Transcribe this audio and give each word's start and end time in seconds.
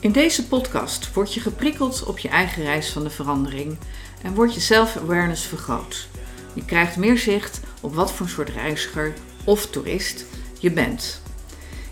In 0.00 0.12
deze 0.12 0.46
podcast 0.46 1.12
word 1.12 1.34
je 1.34 1.40
geprikkeld 1.40 2.04
op 2.04 2.18
je 2.18 2.28
eigen 2.28 2.62
reis 2.62 2.90
van 2.90 3.02
de 3.02 3.10
verandering 3.10 3.78
en 4.22 4.34
wordt 4.34 4.54
je 4.54 4.60
self-awareness 4.60 5.42
vergroot. 5.42 6.08
Je 6.52 6.64
krijgt 6.64 6.96
meer 6.96 7.18
zicht 7.18 7.60
op 7.80 7.94
wat 7.94 8.12
voor 8.12 8.28
soort 8.28 8.48
reiziger 8.48 9.14
of 9.44 9.66
toerist 9.66 10.24
je 10.58 10.70
bent. 10.70 11.22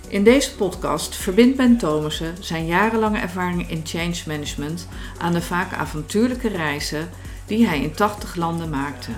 In 0.07 0.25
deze 0.25 0.55
podcast 0.55 1.17
verbindt 1.17 1.57
Ben 1.57 1.79
Thomassen 1.79 2.35
zijn 2.41 2.67
jarenlange 2.67 3.19
ervaring 3.19 3.71
in 3.71 3.81
change 3.85 4.23
management 4.27 4.89
aan 5.19 5.33
de 5.33 5.43
vaak 5.43 5.73
avontuurlijke 5.73 6.49
reizen 6.49 7.11
die 7.47 7.67
hij 7.67 7.81
in 7.81 7.95
80 7.95 8.35
landen 8.35 8.71
maakte. 8.71 9.11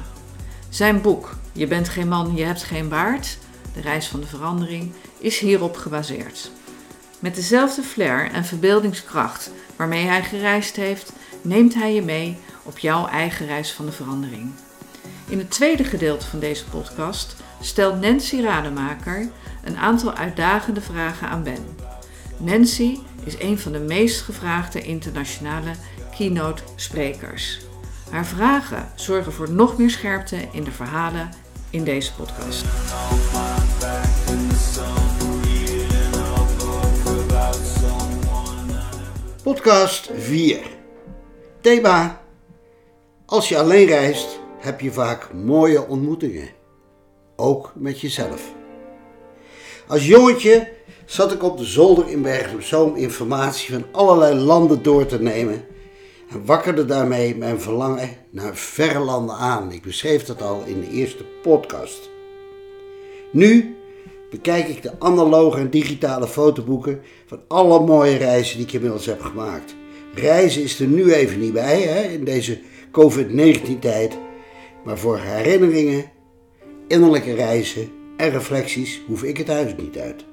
Zijn 0.68 1.00
boek 1.00 1.36
Je 1.52 1.66
bent 1.66 1.88
geen 1.88 2.08
man, 2.08 2.36
je 2.36 2.44
hebt 2.44 2.62
geen 2.62 2.88
baard, 2.88 3.38
de 3.74 3.80
reis 3.80 4.06
van 4.06 4.20
de 4.20 4.26
verandering, 4.26 4.92
is 5.18 5.38
hierop 5.38 5.76
gebaseerd. 5.76 6.50
Met 7.20 7.34
dezelfde 7.34 7.82
flair 7.82 8.30
en 8.30 8.44
verbeeldingskracht 8.44 9.50
waarmee 9.76 10.06
hij 10.06 10.22
gereisd 10.22 10.76
heeft, 10.76 11.12
neemt 11.42 11.74
hij 11.74 11.94
je 11.94 12.02
mee 12.02 12.38
op 12.62 12.78
jouw 12.78 13.06
eigen 13.06 13.46
reis 13.46 13.72
van 13.72 13.86
de 13.86 13.92
verandering. 13.92 14.50
In 15.28 15.38
het 15.38 15.50
tweede 15.50 15.84
gedeelte 15.84 16.26
van 16.26 16.38
deze 16.38 16.64
podcast 16.64 17.36
stelt 17.60 18.00
Nancy 18.00 18.40
Rademaker 18.40 19.30
een 19.64 19.76
aantal 19.76 20.14
uitdagende 20.14 20.80
vragen 20.80 21.28
aan 21.28 21.42
Ben. 21.42 21.66
Nancy 22.36 22.98
is 23.24 23.40
een 23.40 23.58
van 23.58 23.72
de 23.72 23.78
meest 23.78 24.20
gevraagde 24.20 24.82
internationale 24.82 25.70
keynote 26.16 26.62
sprekers. 26.74 27.60
Haar 28.10 28.26
vragen 28.26 28.88
zorgen 28.94 29.32
voor 29.32 29.50
nog 29.50 29.78
meer 29.78 29.90
scherpte 29.90 30.48
in 30.52 30.64
de 30.64 30.72
verhalen 30.72 31.30
in 31.70 31.84
deze 31.84 32.12
podcast. 32.14 32.64
Podcast 39.50 40.10
4. 40.14 40.60
Thema. 41.60 42.22
Als 43.26 43.48
je 43.48 43.58
alleen 43.58 43.86
reist, 43.86 44.40
heb 44.58 44.80
je 44.80 44.92
vaak 44.92 45.32
mooie 45.32 45.86
ontmoetingen. 45.88 46.48
Ook 47.36 47.72
met 47.74 48.00
jezelf. 48.00 48.54
Als 49.86 50.06
jongetje 50.06 50.72
zat 51.06 51.32
ik 51.32 51.42
op 51.42 51.58
de 51.58 51.64
zolder 51.64 52.08
in 52.08 52.22
Bergen 52.22 52.62
Zoom 52.62 52.96
informatie 52.96 53.72
van 53.72 53.84
allerlei 53.92 54.34
landen 54.34 54.82
door 54.82 55.06
te 55.06 55.22
nemen 55.22 55.64
en 56.30 56.44
wakkerde 56.46 56.84
daarmee 56.84 57.36
mijn 57.36 57.60
verlangen 57.60 58.16
naar 58.30 58.56
verre 58.56 58.98
landen 58.98 59.36
aan. 59.36 59.72
Ik 59.72 59.82
beschreef 59.82 60.24
dat 60.24 60.42
al 60.42 60.62
in 60.64 60.80
de 60.80 60.90
eerste 60.90 61.24
podcast. 61.42 62.10
Nu 63.32 63.76
bekijk 64.30 64.68
ik 64.68 64.82
de 64.82 64.92
analoge 64.98 65.58
en 65.58 65.70
digitale 65.70 66.26
fotoboeken 66.26 67.00
van 67.26 67.40
alle 67.48 67.80
mooie 67.80 68.16
reizen 68.16 68.56
die 68.56 68.66
ik 68.66 68.72
inmiddels 68.72 69.06
heb 69.06 69.20
gemaakt. 69.20 69.74
Reizen 70.14 70.62
is 70.62 70.80
er 70.80 70.86
nu 70.86 71.12
even 71.12 71.40
niet 71.40 71.52
bij 71.52 71.80
hè, 71.80 72.02
in 72.02 72.24
deze 72.24 72.60
COVID-19-tijd, 72.90 74.18
maar 74.84 74.98
voor 74.98 75.18
herinneringen, 75.18 76.10
innerlijke 76.88 77.34
reizen 77.34 77.88
en 78.16 78.30
reflecties 78.30 79.02
hoef 79.06 79.22
ik 79.22 79.36
het 79.36 79.48
huis 79.48 79.74
niet 79.76 79.98
uit. 79.98 80.24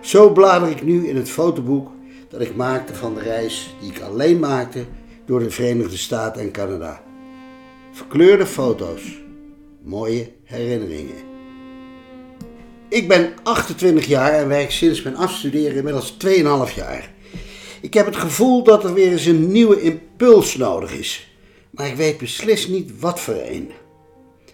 Zo 0.00 0.32
blader 0.32 0.68
ik 0.68 0.82
nu 0.82 1.08
in 1.08 1.16
het 1.16 1.30
fotoboek 1.30 1.90
dat 2.28 2.40
ik 2.40 2.56
maakte 2.56 2.94
van 2.94 3.14
de 3.14 3.20
reis 3.20 3.74
die 3.80 3.90
ik 3.90 4.00
alleen 4.00 4.38
maakte 4.38 4.84
door 5.24 5.38
de 5.38 5.50
Verenigde 5.50 5.96
Staten 5.96 6.42
en 6.42 6.50
Canada. 6.50 7.02
Verkleurde 7.92 8.46
foto's, 8.46 9.22
mooie 9.82 10.32
herinneringen. 10.44 11.35
Ik 12.88 13.08
ben 13.08 13.32
28 13.42 14.06
jaar 14.06 14.32
en 14.32 14.48
werk 14.48 14.70
sinds 14.70 15.02
mijn 15.02 15.16
afstuderen 15.16 15.76
inmiddels 15.76 16.16
2,5 16.70 16.74
jaar. 16.74 17.10
Ik 17.80 17.94
heb 17.94 18.06
het 18.06 18.16
gevoel 18.16 18.62
dat 18.62 18.84
er 18.84 18.94
weer 18.94 19.12
eens 19.12 19.26
een 19.26 19.52
nieuwe 19.52 19.80
impuls 19.80 20.56
nodig 20.56 20.92
is, 20.92 21.36
maar 21.70 21.86
ik 21.86 21.96
weet 21.96 22.18
beslist 22.18 22.68
niet 22.68 23.00
wat 23.00 23.20
voor 23.20 23.40
een. 23.46 23.70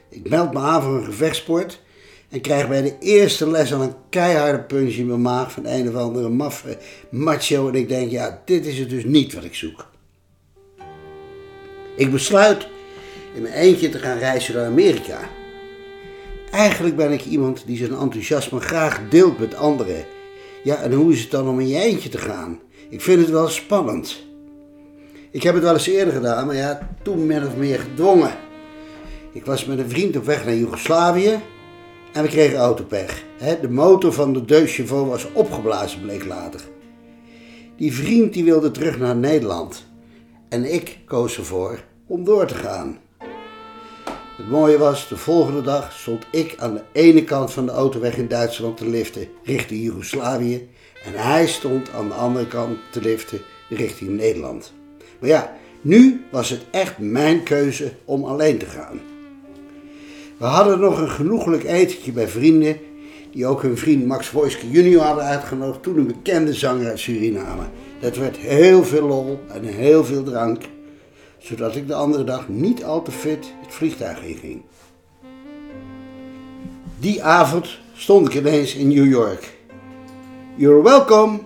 Ik 0.08 0.28
meld 0.28 0.52
me 0.52 0.58
aan 0.58 0.82
voor 0.82 0.96
een 0.96 1.04
gevechtsport 1.04 1.80
en 2.28 2.40
krijg 2.40 2.68
bij 2.68 2.82
de 2.82 2.98
eerste 2.98 3.50
les 3.50 3.74
al 3.74 3.82
een 3.82 3.94
keiharde 4.10 4.62
punch 4.62 4.92
in 4.92 5.06
mijn 5.06 5.22
maag 5.22 5.52
van 5.52 5.66
een 5.66 5.88
of 5.88 5.94
andere 5.94 6.28
maffe 6.28 6.78
macho. 7.10 7.68
En 7.68 7.74
ik 7.74 7.88
denk, 7.88 8.10
ja, 8.10 8.42
dit 8.44 8.66
is 8.66 8.78
het 8.78 8.90
dus 8.90 9.04
niet 9.04 9.34
wat 9.34 9.44
ik 9.44 9.54
zoek. 9.54 9.86
Ik 11.96 12.10
besluit 12.10 12.66
in 13.34 13.42
mijn 13.42 13.54
eentje 13.54 13.88
te 13.88 13.98
gaan 13.98 14.18
reizen 14.18 14.54
naar 14.54 14.66
Amerika. 14.66 15.28
Eigenlijk 16.52 16.96
ben 16.96 17.12
ik 17.12 17.24
iemand 17.24 17.66
die 17.66 17.76
zijn 17.76 17.92
enthousiasme 17.92 18.60
graag 18.60 19.00
deelt 19.08 19.38
met 19.38 19.54
anderen. 19.54 20.04
Ja, 20.62 20.76
en 20.76 20.92
hoe 20.92 21.12
is 21.12 21.20
het 21.20 21.30
dan 21.30 21.48
om 21.48 21.60
in 21.60 21.68
je 21.68 21.80
eentje 21.80 22.08
te 22.08 22.18
gaan? 22.18 22.60
Ik 22.90 23.00
vind 23.00 23.20
het 23.20 23.30
wel 23.30 23.48
spannend. 23.48 24.22
Ik 25.30 25.42
heb 25.42 25.54
het 25.54 25.62
wel 25.62 25.72
eens 25.72 25.86
eerder 25.86 26.14
gedaan, 26.14 26.46
maar 26.46 26.56
ja, 26.56 26.88
toen 27.02 27.26
min 27.26 27.46
of 27.46 27.56
meer 27.56 27.78
gedwongen. 27.78 28.30
Ik 29.32 29.44
was 29.44 29.64
met 29.64 29.78
een 29.78 29.88
vriend 29.88 30.16
op 30.16 30.24
weg 30.24 30.44
naar 30.44 30.56
Joegoslavië 30.56 31.40
en 32.12 32.22
we 32.22 32.28
kregen 32.28 32.58
autopech. 32.58 33.24
De 33.60 33.70
motor 33.70 34.12
van 34.12 34.32
de 34.32 34.44
Deux 34.44 34.74
Chevaux 34.74 35.08
was 35.08 35.32
opgeblazen, 35.32 36.00
bleek 36.00 36.24
later. 36.24 36.60
Die 37.76 37.92
vriend 37.92 38.32
die 38.32 38.44
wilde 38.44 38.70
terug 38.70 38.98
naar 38.98 39.16
Nederland. 39.16 39.86
En 40.48 40.74
ik 40.74 40.98
koos 41.04 41.36
ervoor 41.36 41.84
om 42.06 42.24
door 42.24 42.46
te 42.46 42.54
gaan. 42.54 42.98
Het 44.42 44.50
mooie 44.50 44.78
was, 44.78 45.08
de 45.08 45.16
volgende 45.16 45.62
dag 45.62 45.92
stond 45.92 46.26
ik 46.30 46.54
aan 46.58 46.74
de 46.74 46.82
ene 46.92 47.24
kant 47.24 47.52
van 47.52 47.66
de 47.66 47.72
autoweg 47.72 48.16
in 48.16 48.28
Duitsland 48.28 48.76
te 48.76 48.88
liften 48.88 49.28
richting 49.42 49.82
Joegoslavië. 49.82 50.68
En 51.04 51.12
hij 51.14 51.46
stond 51.46 51.90
aan 51.90 52.08
de 52.08 52.14
andere 52.14 52.46
kant 52.46 52.78
te 52.90 53.00
liften 53.00 53.40
richting 53.68 54.10
Nederland. 54.10 54.72
Maar 55.18 55.28
ja, 55.28 55.56
nu 55.80 56.24
was 56.30 56.50
het 56.50 56.60
echt 56.70 56.98
mijn 56.98 57.42
keuze 57.42 57.92
om 58.04 58.24
alleen 58.24 58.58
te 58.58 58.66
gaan. 58.66 59.00
We 60.38 60.44
hadden 60.44 60.80
nog 60.80 61.00
een 61.00 61.10
genoeglijk 61.10 61.64
etentje 61.64 62.12
bij 62.12 62.28
vrienden 62.28 62.76
die 63.32 63.46
ook 63.46 63.62
hun 63.62 63.78
vriend 63.78 64.06
Max 64.06 64.30
Wojski 64.30 64.70
junior 64.70 65.02
hadden 65.02 65.24
uitgenodigd, 65.24 65.82
toen 65.82 65.98
een 65.98 66.06
bekende 66.06 66.54
zanger 66.54 66.88
uit 66.88 66.98
Suriname. 66.98 67.64
Dat 68.00 68.16
werd 68.16 68.36
heel 68.36 68.84
veel 68.84 69.06
lol 69.06 69.40
en 69.48 69.64
heel 69.64 70.04
veel 70.04 70.22
drank, 70.22 70.62
zodat 71.42 71.76
ik 71.76 71.86
de 71.86 71.94
andere 71.94 72.24
dag 72.24 72.48
niet 72.48 72.84
al 72.84 73.02
te 73.02 73.10
fit 73.10 73.52
het 73.60 73.74
vliegtuig 73.74 74.22
inging. 74.22 74.62
Die 76.98 77.22
avond 77.22 77.78
stond 77.94 78.26
ik 78.26 78.34
ineens 78.34 78.74
in 78.74 78.88
New 78.88 79.10
York. 79.10 79.56
You're 80.54 80.82
welcome, 80.82 81.40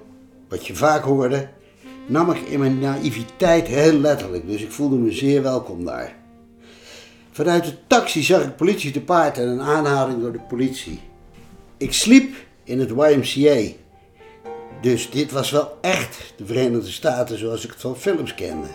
wat 0.48 0.66
je 0.66 0.74
vaak 0.74 1.02
hoorde, 1.02 1.48
nam 2.06 2.30
ik 2.30 2.40
in 2.40 2.58
mijn 2.58 2.78
naïviteit 2.78 3.66
heel 3.66 3.98
letterlijk, 3.98 4.46
dus 4.46 4.62
ik 4.62 4.72
voelde 4.72 4.96
me 4.96 5.12
zeer 5.12 5.42
welkom 5.42 5.84
daar. 5.84 6.16
Vanuit 7.30 7.64
de 7.64 7.74
taxi 7.86 8.22
zag 8.22 8.42
ik 8.42 8.56
politie 8.56 8.90
te 8.90 9.00
paard 9.00 9.38
en 9.38 9.48
een 9.48 9.60
aanhouding 9.60 10.20
door 10.20 10.32
de 10.32 10.40
politie. 10.48 11.00
Ik 11.76 11.92
sliep 11.92 12.34
in 12.64 12.80
het 12.80 12.90
YMCA. 12.90 13.72
Dus 14.80 15.10
dit 15.10 15.32
was 15.32 15.50
wel 15.50 15.78
echt 15.80 16.34
de 16.36 16.46
Verenigde 16.46 16.90
Staten 16.90 17.38
zoals 17.38 17.64
ik 17.64 17.70
het 17.70 17.80
van 17.80 17.96
films 17.96 18.34
kende. 18.34 18.68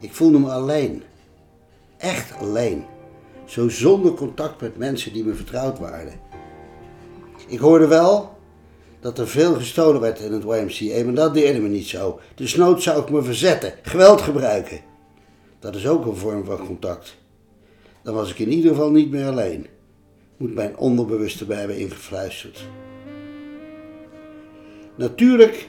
Ik 0.00 0.14
voelde 0.14 0.38
me 0.38 0.50
alleen. 0.50 1.02
Echt 1.96 2.32
alleen. 2.38 2.84
Zo 3.44 3.68
zonder 3.68 4.12
contact 4.14 4.60
met 4.60 4.76
mensen 4.76 5.12
die 5.12 5.24
me 5.24 5.34
vertrouwd 5.34 5.78
waren. 5.78 6.20
Ik 7.48 7.58
hoorde 7.58 7.86
wel 7.86 8.36
dat 9.00 9.18
er 9.18 9.28
veel 9.28 9.54
gestolen 9.54 10.00
werd 10.00 10.20
in 10.20 10.32
het 10.32 10.42
YMCA, 10.42 11.04
maar 11.04 11.14
dat 11.14 11.34
deerde 11.34 11.60
me 11.60 11.68
niet 11.68 11.86
zo. 11.86 12.20
Dus 12.34 12.54
nood 12.54 12.82
zou 12.82 13.02
ik 13.02 13.10
me 13.10 13.22
verzetten, 13.22 13.72
geweld 13.82 14.20
gebruiken. 14.20 14.80
Dat 15.58 15.74
is 15.74 15.86
ook 15.86 16.06
een 16.06 16.16
vorm 16.16 16.44
van 16.44 16.66
contact. 16.66 17.16
Dan 18.02 18.14
was 18.14 18.30
ik 18.30 18.38
in 18.38 18.52
ieder 18.52 18.70
geval 18.70 18.90
niet 18.90 19.10
meer 19.10 19.26
alleen. 19.26 19.66
Moet 20.36 20.54
mijn 20.54 20.76
onderbewuste 20.76 21.44
bij 21.44 21.58
hebben 21.58 21.78
ingefluisterd. 21.78 22.68
Natuurlijk 24.94 25.68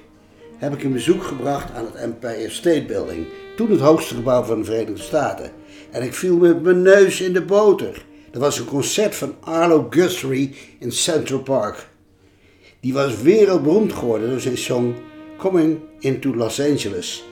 heb 0.58 0.74
ik 0.74 0.84
een 0.84 0.94
bezoek 0.94 1.24
gebracht 1.24 1.74
aan 1.74 1.86
het 1.86 1.96
Empire 1.96 2.50
State 2.50 2.86
Building, 2.86 3.26
toen 3.56 3.72
het 3.72 3.80
hoogste 3.80 4.16
gebouw 4.16 4.44
van 4.44 4.60
de 4.60 4.66
Verenigde 4.66 5.02
Staten. 5.02 5.52
En 5.92 6.04
ik 6.04 6.14
viel 6.14 6.38
met 6.38 6.62
mijn 6.62 6.82
neus 6.82 7.22
in 7.22 7.34
de 7.34 7.42
boter. 7.42 8.06
Er 8.32 8.40
was 8.40 8.60
een 8.60 8.66
concert 8.66 9.16
van 9.16 9.36
Arlo 9.40 9.88
Guthrie 9.90 10.56
in 10.80 10.92
Central 10.92 11.40
Park. 11.40 11.88
Die 12.80 12.94
was 12.94 13.22
wereldberoemd 13.22 13.94
geworden 13.94 14.30
door 14.30 14.40
zijn 14.40 14.58
song 14.58 14.96
Coming 15.38 15.80
into 16.00 16.36
Los 16.36 16.62
Angeles 16.62 17.24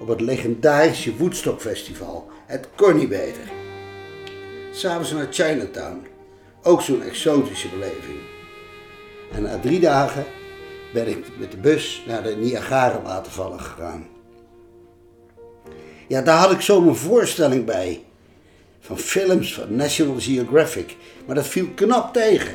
op 0.00 0.08
het 0.08 0.20
legendarische 0.20 1.16
Woodstock 1.16 1.60
Festival. 1.60 2.28
Het 2.46 2.68
kon 2.76 2.96
niet 2.96 3.08
beter. 3.08 3.52
S'avonds 4.72 5.12
naar 5.12 5.26
Chinatown. 5.30 6.06
Ook 6.62 6.82
zo'n 6.82 7.02
exotische 7.02 7.68
beleving. 7.68 8.18
En 9.32 9.42
na 9.42 9.58
drie 9.60 9.80
dagen 9.80 10.24
ben 10.94 11.08
ik 11.08 11.24
met 11.38 11.50
de 11.50 11.56
bus 11.56 12.04
naar 12.06 12.22
de 12.22 12.36
Niagara-watervallen 12.36 13.60
gegaan. 13.60 14.06
Ja, 16.08 16.22
daar 16.22 16.38
had 16.38 16.50
ik 16.50 16.60
zo 16.60 16.80
mijn 16.80 16.96
voorstelling 16.96 17.64
bij. 17.64 18.04
Van 18.80 18.98
films 18.98 19.54
van 19.54 19.76
National 19.76 20.16
Geographic. 20.18 20.96
Maar 21.26 21.34
dat 21.34 21.46
viel 21.46 21.66
knap 21.74 22.12
tegen. 22.12 22.54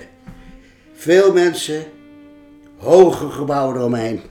Veel 0.93 1.33
mensen, 1.33 1.85
hoge 2.77 3.29
gebouwen 3.29 3.75
eromheen. 3.75 4.21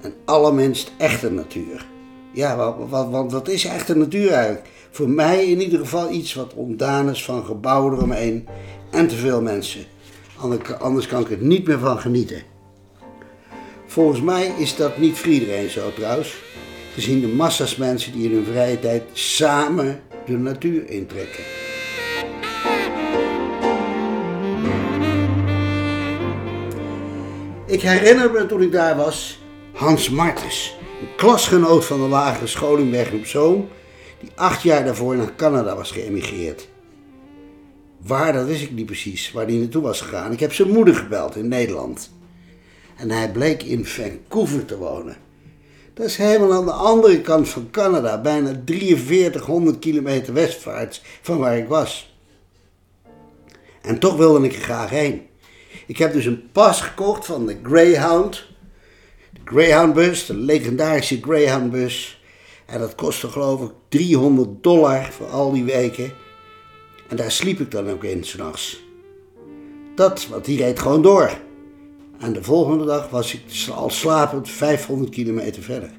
en 0.00 0.14
allerminst 0.24 0.92
echte 0.98 1.30
natuur. 1.30 1.86
Ja, 2.32 2.76
want 2.88 3.32
wat 3.32 3.48
is 3.48 3.64
echte 3.64 3.96
natuur 3.96 4.30
eigenlijk? 4.30 4.68
Voor 4.90 5.08
mij 5.08 5.46
in 5.46 5.60
ieder 5.60 5.78
geval 5.78 6.10
iets 6.10 6.34
wat 6.34 6.54
ontdaan 6.54 7.10
is 7.10 7.24
van 7.24 7.44
gebouwen 7.44 7.92
eromheen 7.94 8.48
en 8.90 9.08
te 9.08 9.16
veel 9.16 9.42
mensen. 9.42 9.84
Anders 10.78 11.06
kan 11.06 11.20
ik 11.20 11.30
er 11.30 11.38
niet 11.38 11.66
meer 11.66 11.78
van 11.78 11.98
genieten. 11.98 12.42
Volgens 13.90 14.20
mij 14.20 14.52
is 14.58 14.76
dat 14.76 14.98
niet 14.98 15.18
voor 15.18 15.28
iedereen 15.32 15.70
zo 15.70 15.92
trouwens. 15.92 16.36
Gezien 16.94 17.20
de 17.20 17.26
massa's 17.26 17.76
mensen 17.76 18.12
die 18.12 18.28
in 18.28 18.34
hun 18.34 18.44
vrije 18.44 18.78
tijd 18.78 19.02
samen 19.12 20.00
de 20.26 20.36
natuur 20.36 20.90
intrekken. 20.90 21.44
Ik 27.66 27.80
herinner 27.80 28.30
me 28.30 28.46
toen 28.46 28.62
ik 28.62 28.72
daar 28.72 28.96
was, 28.96 29.38
Hans 29.72 30.10
Martens, 30.10 30.76
een 31.00 31.14
klasgenoot 31.16 31.84
van 31.84 32.00
de 32.00 32.08
lagere 32.08 32.46
school 32.46 32.76
in 32.76 32.90
Bergen 32.90 33.18
op 33.18 33.26
Zoom, 33.26 33.68
die 34.20 34.30
acht 34.34 34.62
jaar 34.62 34.84
daarvoor 34.84 35.16
naar 35.16 35.34
Canada 35.36 35.76
was 35.76 35.90
geëmigreerd. 35.90 36.68
Waar, 38.06 38.32
dat 38.32 38.46
wist 38.46 38.62
ik 38.62 38.70
niet 38.70 38.86
precies, 38.86 39.32
waar 39.32 39.46
hij 39.46 39.54
naartoe 39.54 39.82
was 39.82 40.00
gegaan. 40.00 40.32
Ik 40.32 40.40
heb 40.40 40.52
zijn 40.52 40.70
moeder 40.70 40.94
gebeld 40.94 41.36
in 41.36 41.48
Nederland. 41.48 42.17
En 42.98 43.10
hij 43.10 43.30
bleek 43.30 43.62
in 43.62 43.86
Vancouver 43.86 44.64
te 44.64 44.78
wonen. 44.78 45.16
Dat 45.94 46.06
is 46.06 46.16
helemaal 46.16 46.52
aan 46.52 46.64
de 46.64 46.72
andere 46.72 47.20
kant 47.20 47.48
van 47.48 47.70
Canada, 47.70 48.20
bijna 48.20 48.60
4300 48.66 49.78
kilometer 49.78 50.32
westvaarts 50.32 51.02
van 51.22 51.38
waar 51.38 51.58
ik 51.58 51.68
was. 51.68 52.16
En 53.82 53.98
toch 53.98 54.16
wilde 54.16 54.44
ik 54.44 54.54
er 54.54 54.62
graag 54.62 54.90
heen. 54.90 55.26
Ik 55.86 55.98
heb 55.98 56.12
dus 56.12 56.24
een 56.24 56.50
pas 56.52 56.80
gekocht 56.80 57.26
van 57.26 57.46
de 57.46 57.56
Greyhound. 57.62 58.46
De 59.32 59.40
Greyhound 59.44 59.94
bus, 59.94 60.26
de 60.26 60.34
legendarische 60.34 61.20
Greyhound 61.20 61.70
bus. 61.70 62.22
En 62.66 62.78
dat 62.78 62.94
kostte 62.94 63.28
geloof 63.28 63.62
ik 63.62 63.70
300 63.88 64.62
dollar 64.62 65.12
voor 65.12 65.26
al 65.26 65.52
die 65.52 65.64
weken. 65.64 66.12
En 67.08 67.16
daar 67.16 67.30
sliep 67.30 67.60
ik 67.60 67.70
dan 67.70 67.90
ook 67.90 68.04
in 68.04 68.24
s'nachts. 68.24 68.82
Dat, 69.94 70.26
want 70.26 70.44
die 70.44 70.58
reed 70.58 70.78
gewoon 70.78 71.02
door. 71.02 71.46
En 72.18 72.32
de 72.32 72.42
volgende 72.42 72.84
dag 72.84 73.10
was 73.10 73.34
ik 73.34 73.68
al 73.70 73.90
slapend 73.90 74.50
500 74.50 75.10
kilometer 75.10 75.62
verder. 75.62 75.90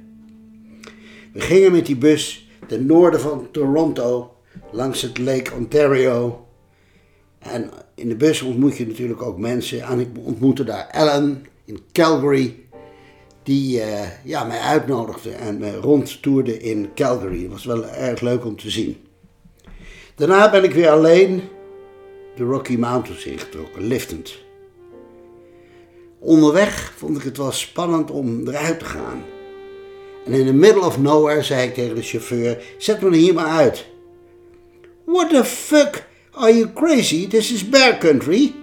We 1.34 1.42
gingen 1.42 1.72
met 1.72 1.86
die 1.86 1.98
bus 1.98 2.50
ten 2.68 2.86
noorden 2.86 3.20
van 3.20 3.48
Toronto, 3.52 4.36
langs 4.72 5.02
het 5.02 5.18
Lake 5.18 5.54
Ontario. 5.56 6.46
En 7.40 7.70
in 7.96 8.08
de 8.08 8.16
bus 8.16 8.42
ontmoet 8.42 8.78
je 8.78 8.88
natuurlijk 8.88 9.22
ook 9.22 9.38
mensen. 9.38 9.82
En 9.82 10.00
ik 10.00 10.08
ontmoette 10.24 10.64
daar 10.64 10.88
Ellen 10.88 11.46
in 11.66 11.80
Calgary, 11.92 12.56
die 13.44 13.78
uh, 13.78 14.02
ja, 14.24 14.44
mij 14.44 14.60
uitnodigde 14.60 15.32
en 15.32 15.58
me 15.58 15.76
rondtoerde 15.76 16.60
in 16.60 16.90
Calgary. 16.96 17.42
Het 17.42 17.52
was 17.52 17.66
wel 17.66 17.86
erg 17.86 18.22
leuk 18.22 18.46
om 18.46 18.56
te 18.56 18.70
zien. 18.70 18.98
Daarna 20.16 20.52
ben 20.52 20.64
ik 20.64 20.74
weer 20.74 20.90
alleen 20.90 21.42
de 22.36 22.44
Rocky 22.44 22.76
Mountains 22.76 23.26
ingetrokken, 23.26 23.84
liftend. 23.84 24.48
Onderweg 26.20 26.94
vond 26.98 27.18
ik 27.18 27.24
het 27.24 27.38
wel 27.38 27.52
spannend 27.52 28.12
om 28.12 28.48
eruit 28.48 28.80
te 28.80 28.86
gaan. 28.86 29.24
En 30.26 30.34
in 30.34 30.46
the 30.46 30.54
middle 30.54 30.86
of 30.86 31.00
nowhere 31.00 31.44
zei 31.44 31.68
ik 31.68 31.74
tegen 31.74 31.96
de 31.96 32.02
chauffeur: 32.02 32.64
Zet 32.78 33.02
me 33.02 33.16
hier 33.16 33.34
maar 33.34 33.46
uit. 33.46 33.86
What 35.06 35.30
the 35.30 35.44
fuck? 35.44 36.08
Are 36.32 36.58
you 36.58 36.74
crazy? 36.74 37.28
This 37.28 37.52
is 37.52 37.70
bear 37.70 37.98
country. 37.98 38.54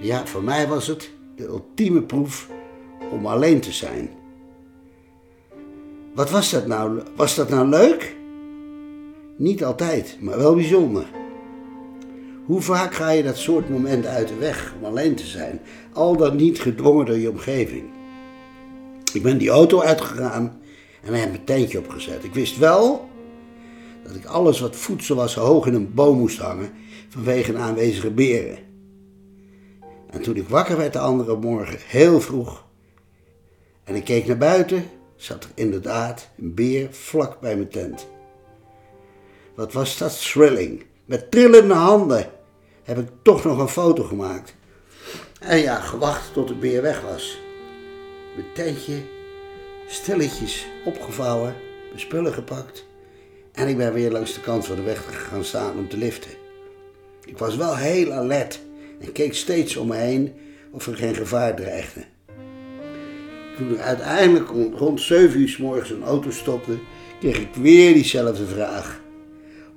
Ja, 0.00 0.26
voor 0.26 0.42
mij 0.42 0.68
was 0.68 0.86
het 0.86 1.10
de 1.36 1.44
ultieme 1.44 2.02
proef 2.02 2.48
om 3.10 3.26
alleen 3.26 3.60
te 3.60 3.72
zijn. 3.72 4.10
Wat 6.14 6.30
was 6.30 6.50
dat 6.50 6.66
nou? 6.66 7.00
Was 7.16 7.34
dat 7.34 7.48
nou 7.48 7.68
leuk? 7.68 8.16
Niet 9.36 9.64
altijd, 9.64 10.16
maar 10.20 10.38
wel 10.38 10.54
bijzonder. 10.54 11.19
Hoe 12.46 12.60
vaak 12.60 12.94
ga 12.94 13.10
je 13.10 13.22
dat 13.22 13.36
soort 13.36 13.68
moment 13.68 14.06
uit 14.06 14.28
de 14.28 14.36
weg 14.36 14.74
om 14.78 14.84
alleen 14.84 15.14
te 15.14 15.26
zijn, 15.26 15.60
al 15.92 16.16
dan 16.16 16.36
niet 16.36 16.60
gedwongen 16.60 17.06
door 17.06 17.18
je 17.18 17.30
omgeving? 17.30 17.84
Ik 19.12 19.22
ben 19.22 19.38
die 19.38 19.50
auto 19.50 19.80
uitgegaan 19.80 20.60
en 21.02 21.14
heb 21.14 21.30
mijn 21.30 21.44
tentje 21.44 21.78
opgezet. 21.78 22.24
Ik 22.24 22.34
wist 22.34 22.58
wel 22.58 23.08
dat 24.04 24.14
ik 24.14 24.24
alles 24.24 24.60
wat 24.60 24.76
voedsel 24.76 25.16
was 25.16 25.34
hoog 25.34 25.66
in 25.66 25.74
een 25.74 25.94
boom 25.94 26.18
moest 26.18 26.38
hangen 26.38 26.70
vanwege 27.08 27.52
een 27.52 27.60
aanwezige 27.60 28.10
beren. 28.10 28.58
En 30.10 30.22
toen 30.22 30.36
ik 30.36 30.48
wakker 30.48 30.76
werd 30.76 30.92
de 30.92 30.98
andere 30.98 31.36
morgen, 31.36 31.78
heel 31.86 32.20
vroeg, 32.20 32.64
en 33.84 33.94
ik 33.94 34.04
keek 34.04 34.26
naar 34.26 34.38
buiten, 34.38 34.84
zat 35.16 35.44
er 35.44 35.50
inderdaad 35.54 36.28
een 36.38 36.54
beer 36.54 36.88
vlak 36.90 37.40
bij 37.40 37.56
mijn 37.56 37.68
tent. 37.68 38.06
Wat 39.54 39.72
was 39.72 39.98
dat 39.98 40.20
thrilling. 40.20 40.82
Met 41.10 41.30
trillende 41.30 41.74
handen 41.74 42.30
heb 42.82 42.98
ik 42.98 43.08
toch 43.22 43.44
nog 43.44 43.58
een 43.58 43.68
foto 43.68 44.02
gemaakt. 44.02 44.54
En 45.40 45.58
ja, 45.58 45.80
gewacht 45.80 46.32
tot 46.32 46.48
de 46.48 46.54
beer 46.54 46.82
weg 46.82 47.00
was. 47.00 47.40
Mijn 48.34 48.46
tentje 48.54 49.02
stilletjes 49.86 50.66
opgevouwen, 50.84 51.54
mijn 51.86 52.00
spullen 52.00 52.32
gepakt. 52.32 52.86
En 53.52 53.68
ik 53.68 53.76
ben 53.76 53.92
weer 53.92 54.10
langs 54.10 54.34
de 54.34 54.40
kant 54.40 54.66
van 54.66 54.76
de 54.76 54.82
weg 54.82 55.28
gaan 55.28 55.44
staan 55.44 55.78
om 55.78 55.88
te 55.88 55.96
liften. 55.96 56.30
Ik 57.24 57.38
was 57.38 57.56
wel 57.56 57.76
heel 57.76 58.12
alert 58.12 58.60
en 59.00 59.12
keek 59.12 59.34
steeds 59.34 59.76
om 59.76 59.88
me 59.88 59.96
heen 59.96 60.34
of 60.70 60.86
er 60.86 60.96
geen 60.96 61.14
gevaar 61.14 61.56
dreigde. 61.56 62.04
Toen 63.56 63.70
er 63.70 63.80
uiteindelijk 63.80 64.48
rond 64.78 65.00
7 65.00 65.40
uur 65.40 65.48
s 65.48 65.56
morgens 65.56 65.90
een 65.90 66.04
auto 66.04 66.30
stopte, 66.30 66.78
kreeg 67.20 67.38
ik 67.38 67.54
weer 67.54 67.94
diezelfde 67.94 68.46
vraag. 68.46 68.99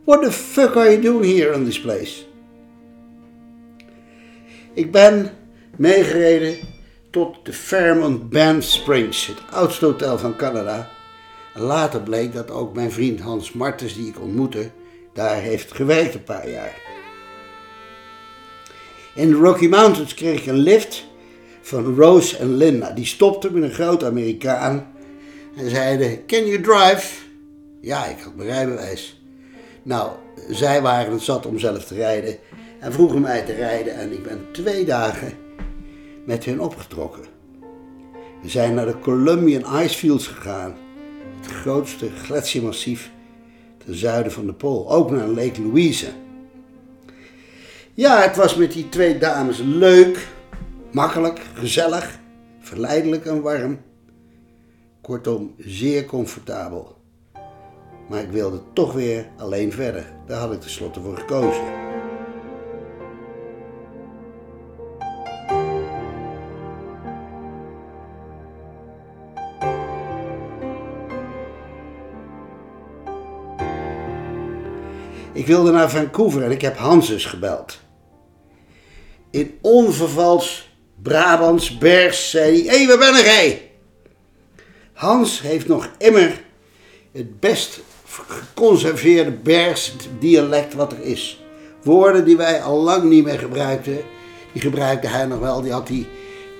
What 0.06 0.22
the 0.22 0.32
fuck 0.32 0.76
are 0.76 0.92
you 0.92 1.02
doing 1.02 1.24
here 1.24 1.54
in 1.54 1.66
this 1.66 1.80
place? 1.80 2.26
Ik 4.74 4.92
ben 4.92 5.32
meegereden 5.78 6.58
tot 7.10 7.46
de 7.46 7.54
Fairmont 7.54 8.30
Band 8.30 8.64
Springs, 8.64 9.28
het 9.28 9.38
oudste 9.52 9.86
hotel 9.86 10.18
van 10.18 10.36
Canada. 10.36 10.90
Later 11.54 12.02
bleek 12.02 12.34
dat 12.34 12.52
ook 12.52 12.76
mijn 12.76 12.92
vriend 12.92 13.20
Hans 13.20 13.52
Martens, 13.52 13.96
die 13.96 14.08
ik 14.08 14.20
ontmoette, 14.20 14.72
daar 15.14 15.36
heeft 15.36 15.72
gewerkt 15.72 16.14
een 16.14 16.24
paar 16.24 16.50
jaar. 16.50 16.82
In 19.16 19.30
de 19.30 19.36
Rocky 19.36 19.68
Mountains 19.68 20.14
kreeg 20.14 20.40
ik 20.40 20.46
een 20.46 20.60
lift 20.60 21.06
van 21.62 21.96
Rose 21.96 22.38
en 22.38 22.56
Linda. 22.56 22.92
Die 22.92 23.06
stopten 23.06 23.54
met 23.54 23.64
een 23.64 23.72
groot 23.72 24.04
Amerikaan 24.04 24.94
en 25.56 25.70
zeiden: 25.70 26.26
Can 26.26 26.46
you 26.46 26.62
drive? 26.62 27.22
Ja, 27.82 28.06
ik 28.06 28.20
had 28.20 28.36
mijn 28.36 28.50
rijbewijs. 28.50 29.23
Nou, 29.84 30.12
zij 30.50 30.82
waren 30.82 31.12
het 31.12 31.22
zat 31.22 31.46
om 31.46 31.60
zelf 31.60 31.86
te 31.86 31.96
rijden 31.96 32.38
en 32.80 32.94
vroegen 32.94 33.22
mij 33.22 33.42
te 33.42 33.54
rijden 33.54 33.96
en 33.96 34.12
ik 34.12 34.24
ben 34.24 34.46
twee 34.52 34.86
dagen 34.86 35.34
met 36.26 36.46
hen 36.46 36.60
opgetrokken. 36.60 37.24
We 38.42 38.50
zijn 38.50 38.74
naar 38.74 38.86
de 38.86 39.00
Columbian 39.00 39.82
Icefields 39.84 40.28
gegaan, 40.28 40.76
het 41.42 41.52
grootste 41.52 42.10
gletsjermassief 42.10 43.12
ten 43.86 43.96
zuiden 43.96 44.32
van 44.32 44.46
de 44.46 44.54
Pool, 44.54 44.92
ook 44.92 45.12
naar 45.12 45.28
Lake 45.28 45.62
Louise. 45.62 46.08
Ja, 47.94 48.22
het 48.22 48.36
was 48.36 48.56
met 48.56 48.72
die 48.72 48.90
twee 48.90 49.18
dames 49.18 49.58
leuk, 49.58 50.28
makkelijk, 50.92 51.42
gezellig, 51.54 52.20
verleidelijk 52.60 53.26
en 53.26 53.42
warm. 53.42 53.80
Kortom, 55.02 55.56
zeer 55.58 56.06
comfortabel. 56.06 56.93
Maar 58.08 58.22
ik 58.22 58.30
wilde 58.30 58.62
toch 58.74 58.94
weer 58.94 59.28
alleen 59.38 59.72
verder. 59.72 60.06
Daar 60.26 60.40
had 60.40 60.54
ik 60.54 60.62
tenslotte 60.62 61.02
voor 61.02 61.18
gekozen. 61.18 61.82
Ik 75.34 75.48
wilde 75.48 75.72
naar 75.72 75.90
Vancouver 75.90 76.44
en 76.44 76.52
ik 76.52 76.62
heb 76.62 76.78
Hanses 76.78 77.26
gebeld. 77.26 77.80
In 79.30 79.58
onvervals 79.62 80.76
Brabants 81.02 81.78
Bers 81.78 82.30
zei 82.30 82.52
hij: 82.52 82.76
Hé, 82.76 82.86
hey, 82.86 82.98
waar 82.98 83.14
ben? 83.14 83.60
Hans 84.94 85.42
heeft 85.42 85.68
nog 85.68 85.90
immer 85.98 86.44
het 87.12 87.40
best 87.40 87.82
geconserveerde 88.28 89.32
Bers 89.32 89.96
dialect 90.20 90.74
wat 90.74 90.92
er 90.92 91.02
is. 91.02 91.44
Woorden 91.84 92.26
die 92.26 92.38
wij 92.38 92.62
al 92.62 92.82
lang 92.82 93.04
niet 93.04 93.24
meer 93.24 93.40
gebruikten, 93.40 93.98
die 94.52 94.62
gebruikte 94.62 95.08
hij 95.08 95.26
nog 95.26 95.40
wel. 95.40 95.62
Die 95.62 95.72
had 95.72 95.88
hij 95.88 96.08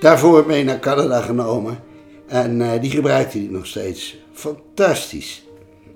daarvoor 0.00 0.46
mee 0.46 0.64
naar 0.64 0.78
Canada 0.78 1.20
genomen. 1.20 1.78
En 2.26 2.60
uh, 2.60 2.80
die 2.80 2.90
gebruikte 2.90 3.38
hij 3.38 3.46
nog 3.50 3.66
steeds. 3.66 4.16
Fantastisch. 4.32 5.44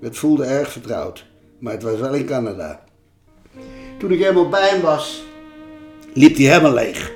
Het 0.00 0.18
voelde 0.18 0.44
erg 0.44 0.72
vertrouwd. 0.72 1.26
Maar 1.58 1.72
het 1.72 1.82
was 1.82 1.98
wel 1.98 2.14
in 2.14 2.26
Canada. 2.26 2.84
Toen 3.98 4.10
ik 4.10 4.18
helemaal 4.18 4.48
bij 4.48 4.68
hem 4.68 4.80
was, 4.80 5.22
liep 6.12 6.36
hij 6.36 6.46
helemaal 6.46 6.72
leeg. 6.72 7.12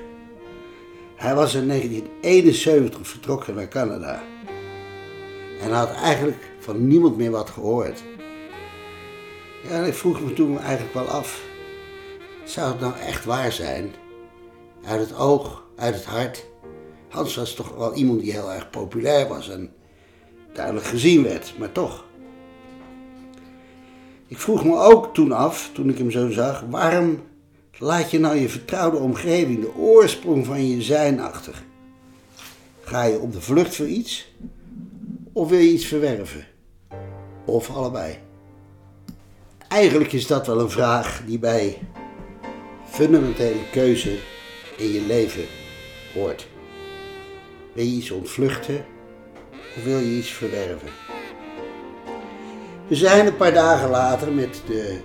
Hij 1.16 1.34
was 1.34 1.54
in 1.54 1.68
1971 1.68 3.08
vertrokken 3.08 3.54
naar 3.54 3.68
Canada. 3.68 4.22
En 5.60 5.70
had 5.70 5.90
eigenlijk 5.90 6.50
van 6.58 6.86
niemand 6.86 7.16
meer 7.16 7.30
wat 7.30 7.50
gehoord. 7.50 8.02
Ja, 9.68 9.84
ik 9.84 9.94
vroeg 9.94 10.20
me 10.20 10.32
toen 10.32 10.58
eigenlijk 10.58 10.94
wel 10.94 11.06
af. 11.06 11.42
Zou 12.44 12.72
het 12.72 12.80
nou 12.80 12.94
echt 12.96 13.24
waar 13.24 13.52
zijn? 13.52 13.90
Uit 14.84 15.00
het 15.00 15.16
oog, 15.16 15.64
uit 15.76 15.94
het 15.94 16.04
hart. 16.04 16.46
Hans 17.08 17.36
was 17.36 17.54
toch 17.54 17.76
wel 17.76 17.94
iemand 17.94 18.20
die 18.20 18.32
heel 18.32 18.52
erg 18.52 18.70
populair 18.70 19.28
was 19.28 19.48
en 19.50 19.72
duidelijk 20.52 20.86
gezien 20.86 21.22
werd, 21.22 21.54
maar 21.58 21.72
toch. 21.72 22.04
Ik 24.26 24.38
vroeg 24.38 24.64
me 24.64 24.78
ook 24.78 25.14
toen 25.14 25.32
af, 25.32 25.70
toen 25.72 25.88
ik 25.88 25.98
hem 25.98 26.10
zo 26.10 26.30
zag, 26.30 26.64
waarom 26.70 27.22
laat 27.78 28.10
je 28.10 28.18
nou 28.18 28.36
je 28.36 28.48
vertrouwde 28.48 28.96
omgeving, 28.96 29.60
de 29.60 29.74
oorsprong 29.74 30.46
van 30.46 30.68
je 30.68 30.82
zijn 30.82 31.20
achter? 31.20 31.62
Ga 32.80 33.02
je 33.02 33.18
op 33.18 33.32
de 33.32 33.40
vlucht 33.40 33.76
voor 33.76 33.86
iets? 33.86 34.32
Of 35.32 35.48
wil 35.48 35.58
je 35.58 35.72
iets 35.72 35.86
verwerven? 35.86 36.46
Of 37.46 37.70
allebei? 37.70 38.18
Eigenlijk 39.72 40.12
is 40.12 40.26
dat 40.26 40.46
wel 40.46 40.60
een 40.60 40.70
vraag 40.70 41.22
die 41.26 41.38
bij 41.38 41.78
fundamentele 42.84 43.70
keuze 43.70 44.16
in 44.76 44.92
je 44.92 45.00
leven 45.00 45.44
hoort. 46.14 46.46
Wil 47.72 47.84
je 47.84 47.90
iets 47.90 48.10
ontvluchten 48.10 48.84
of 49.76 49.84
wil 49.84 49.98
je 49.98 50.16
iets 50.16 50.30
verwerven? 50.30 50.88
We 52.88 52.96
zijn 52.96 53.26
een 53.26 53.36
paar 53.36 53.52
dagen 53.52 53.90
later 53.90 54.32
met 54.32 54.62
de 54.66 54.98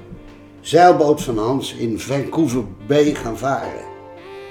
zeilboot 0.62 1.22
van 1.22 1.38
Hans 1.38 1.74
in 1.74 2.00
Vancouver 2.00 2.64
Bay 2.88 3.16
gaan 3.16 3.38
varen. 3.38 3.86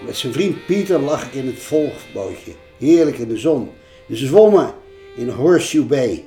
Met 0.05 0.17
zijn 0.17 0.33
vriend 0.33 0.67
Pieter 0.67 1.01
lag 1.01 1.27
ik 1.27 1.33
in 1.33 1.47
het 1.47 1.59
volgbootje, 1.59 2.53
heerlijk 2.79 3.19
in 3.19 3.29
de 3.29 3.39
zon. 3.39 3.71
We 4.07 4.17
zwommen 4.17 4.75
in 5.17 5.29
Horseshoe 5.29 5.85
Bay. 5.85 6.25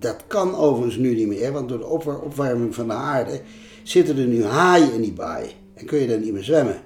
Dat 0.00 0.24
kan 0.26 0.54
overigens 0.54 0.96
nu 0.96 1.14
niet 1.14 1.26
meer, 1.26 1.52
want 1.52 1.68
door 1.68 1.78
de 1.78 1.86
opwarming 2.22 2.74
van 2.74 2.88
de 2.88 2.94
aarde 2.94 3.40
zitten 3.82 4.18
er 4.18 4.26
nu 4.26 4.44
haaien 4.44 4.92
in 4.92 5.00
die 5.00 5.12
baai 5.12 5.50
en 5.74 5.86
kun 5.86 5.98
je 5.98 6.06
daar 6.06 6.18
niet 6.18 6.32
meer 6.32 6.44
zwemmen. 6.44 6.82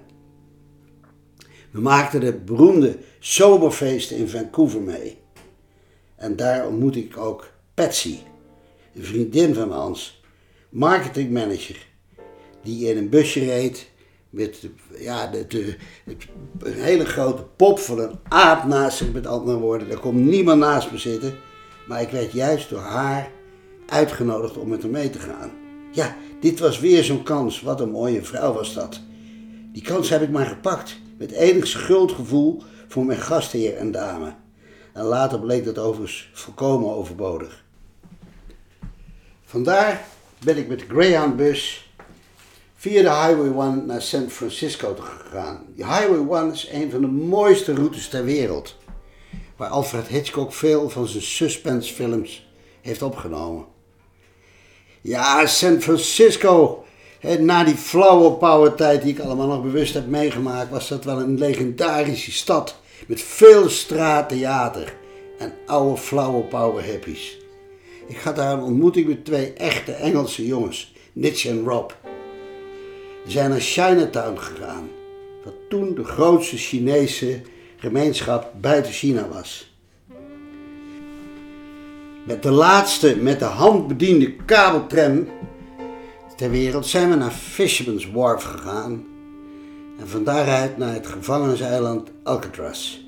We 1.71 1.81
maakten 1.81 2.21
de 2.21 2.33
beroemde 2.33 2.99
zomerfeesten 3.19 4.17
in 4.17 4.29
Vancouver 4.29 4.81
mee. 4.81 5.17
En 6.17 6.37
daar 6.37 6.67
ontmoette 6.67 6.99
ik 6.99 7.17
ook 7.17 7.51
Patsy, 7.75 8.19
een 8.95 9.05
vriendin 9.05 9.55
van 9.55 9.71
Hans, 9.71 10.23
marketingmanager, 10.69 11.87
die 12.63 12.89
in 12.89 12.97
een 12.97 13.09
busje 13.09 13.45
reed 13.45 13.91
met 14.31 14.69
ja, 14.99 15.27
de, 15.27 15.47
de, 15.47 15.77
een 16.59 16.73
hele 16.73 17.05
grote 17.05 17.43
pop 17.57 17.79
van 17.79 17.99
een 17.99 18.19
aap 18.29 18.65
naast 18.65 18.97
zich, 18.97 19.13
met 19.13 19.27
andere 19.27 19.59
woorden. 19.59 19.89
Daar 19.89 19.99
komt 20.01 20.25
niemand 20.25 20.61
naast 20.61 20.91
me 20.91 20.99
zitten, 20.99 21.35
maar 21.87 22.01
ik 22.01 22.11
werd 22.11 22.33
juist 22.33 22.69
door 22.69 22.81
haar 22.81 23.31
uitgenodigd 23.87 24.57
om 24.57 24.69
met 24.69 24.83
hem 24.83 24.91
mee 24.91 25.11
te 25.11 25.19
gaan. 25.19 25.51
Ja, 25.93 26.17
dit 26.41 26.59
was 26.59 26.81
weer 26.81 27.05
zo'n 27.05 27.23
kans. 27.23 27.61
Wat 27.61 27.81
een 27.81 27.91
mooie 27.91 28.23
vrouw 28.23 28.53
was 28.53 28.75
dat. 28.75 29.01
Die 29.73 29.83
kans 29.83 30.09
heb 30.09 30.23
ik 30.23 30.31
maar 30.31 30.47
gepakt, 30.47 30.97
met 31.19 31.31
enig 31.31 31.67
schuldgevoel 31.67 32.63
voor 32.89 33.05
mijn 33.05 33.21
gastheer 33.21 33.77
en 33.77 33.91
dame. 33.91 34.35
En 34.93 35.05
later 35.05 35.41
bleek 35.41 35.65
dat 35.65 35.79
overigens 35.79 36.31
volkomen 36.33 36.95
overbodig. 36.95 37.65
Vandaar 39.45 40.05
ben 40.45 40.57
ik 40.57 40.69
met 40.69 40.79
de 40.79 40.85
Greyhound-bus 40.89 41.91
via 42.75 43.03
de 43.03 43.09
Highway 43.09 43.69
1 43.69 43.87
naar 43.87 44.03
San 44.03 44.31
Francisco 44.31 44.97
gegaan. 44.99 45.65
De 45.77 45.85
Highway 45.85 46.43
1 46.43 46.53
is 46.53 46.69
een 46.73 46.91
van 46.91 47.01
de 47.01 47.07
mooiste 47.07 47.75
routes 47.75 48.09
ter 48.09 48.25
wereld, 48.25 48.77
waar 49.57 49.69
Alfred 49.69 50.07
Hitchcock 50.07 50.53
veel 50.53 50.91
van 50.91 51.07
zijn 51.07 51.23
suspensefilms 51.23 52.47
heeft 52.81 53.03
opgenomen. 53.03 53.65
Ja, 55.01 55.47
San 55.47 55.81
Francisco, 55.81 56.85
na 57.39 57.65
die 57.65 57.77
flauwe 57.77 58.33
power 58.33 58.75
tijd 58.75 59.03
die 59.03 59.13
ik 59.13 59.21
allemaal 59.21 59.47
nog 59.47 59.63
bewust 59.63 59.95
heb 59.95 60.07
meegemaakt, 60.07 60.71
was 60.71 60.89
dat 60.89 61.05
wel 61.05 61.21
een 61.21 61.39
legendarische 61.39 62.33
stad 62.33 62.77
met 63.07 63.21
veel 63.21 63.69
straattheater 63.69 64.97
en 65.39 65.53
oude 65.67 66.01
flauwe 66.01 66.43
power 66.43 66.83
hippies. 66.83 67.39
Ik 68.07 68.17
had 68.17 68.37
daar 68.37 68.53
een 68.53 68.63
ontmoeting 68.63 69.09
met 69.09 69.25
twee 69.25 69.53
echte 69.53 69.93
Engelse 69.93 70.47
jongens, 70.47 70.95
Nitch 71.13 71.47
en 71.47 71.65
Rob. 71.65 71.91
Die 73.25 73.33
zijn 73.33 73.51
naar 73.51 73.61
Chinatown 73.61 74.37
gegaan, 74.39 74.89
wat 75.45 75.55
toen 75.69 75.95
de 75.95 76.05
grootste 76.05 76.57
Chinese 76.57 77.41
gemeenschap 77.85 78.53
buiten 78.61 78.93
China 78.93 79.29
was. 79.29 79.73
Met 82.27 82.43
de 82.43 82.51
laatste 82.51 83.17
met 83.17 83.39
de 83.39 83.45
hand 83.45 83.89
bediende 83.89 84.33
kabeltram 84.33 85.29
ter 86.37 86.51
wereld 86.51 86.87
zijn 86.87 87.11
we 87.11 87.17
naar 87.17 87.31
Fisherman's 87.31 88.11
Wharf 88.11 88.43
gegaan 88.43 89.05
en 89.99 90.09
van 90.09 90.25
daaruit 90.25 90.77
naar 90.77 90.95
het 90.95 91.07
gevangeniseiland 91.07 92.11
Alcatraz. 92.23 92.99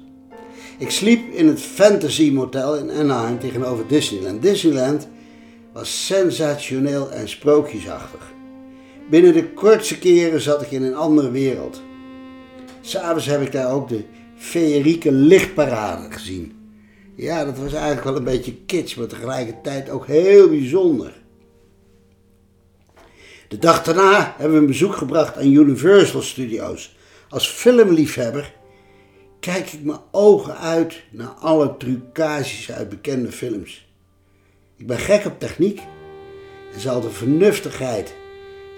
Ik 0.79 0.91
sliep 0.91 1.33
in 1.33 1.47
het 1.47 1.61
Fantasy 1.61 2.31
Motel 2.31 2.77
in 2.77 2.91
Anaheim 2.91 3.39
tegenover 3.39 3.87
Disneyland. 3.87 4.43
Disneyland 4.43 5.09
was 5.73 6.07
sensationeel 6.07 7.11
en 7.11 7.29
sprookjesachtig. 7.29 8.33
Binnen 9.11 9.33
de 9.33 9.53
kortste 9.53 9.99
keren 9.99 10.41
zat 10.41 10.63
ik 10.63 10.71
in 10.71 10.83
een 10.83 10.97
andere 10.97 11.31
wereld. 11.31 11.83
S'avonds 12.81 13.27
heb 13.27 13.43
ik 13.43 13.53
daar 13.53 13.73
ook 13.73 13.89
de 13.89 14.05
feerieke 14.47 15.13
lichtparade 15.13 16.13
gezien. 16.13 16.71
Ja, 17.17 17.45
dat 17.45 17.59
was 17.59 17.73
eigenlijk 17.73 18.05
wel 18.05 18.17
een 18.17 18.25
beetje 18.25 18.57
kitsch, 18.67 18.97
maar 18.97 19.07
tegelijkertijd 19.07 19.91
ook 19.91 20.07
heel 20.07 20.49
bijzonder. 20.49 21.13
De 23.49 23.59
dag 23.59 23.83
daarna 23.83 24.35
hebben 24.37 24.55
we 24.55 24.61
een 24.61 24.67
bezoek 24.67 24.97
gebracht 24.97 25.37
aan 25.37 25.53
Universal 25.53 26.23
Studios. 26.23 26.97
Als 27.29 27.49
filmliefhebber 27.49 28.55
kijk 29.41 29.73
ik 29.73 29.85
mijn 29.85 30.01
ogen 30.11 30.59
uit 30.59 31.03
naar 31.11 31.29
alle 31.29 31.77
trucages 31.77 32.73
uit 32.73 32.89
bekende 32.89 33.33
films. 33.33 33.89
Ik 34.77 34.87
ben 34.87 34.99
gek 34.99 35.25
op 35.25 35.39
techniek 35.39 35.81
en 36.75 36.81
zal 36.81 37.01
de 37.01 37.11
vernuftigheid 37.11 38.15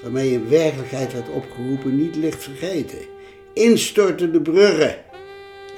waarmee 0.02 0.32
in 0.32 0.48
werkelijkheid 0.48 1.12
werd 1.12 1.28
opgeroepen 1.28 1.96
niet 1.96 2.16
licht 2.16 2.42
vergeten. 2.42 2.98
Instortende 3.54 4.40
bruggen, 4.40 4.96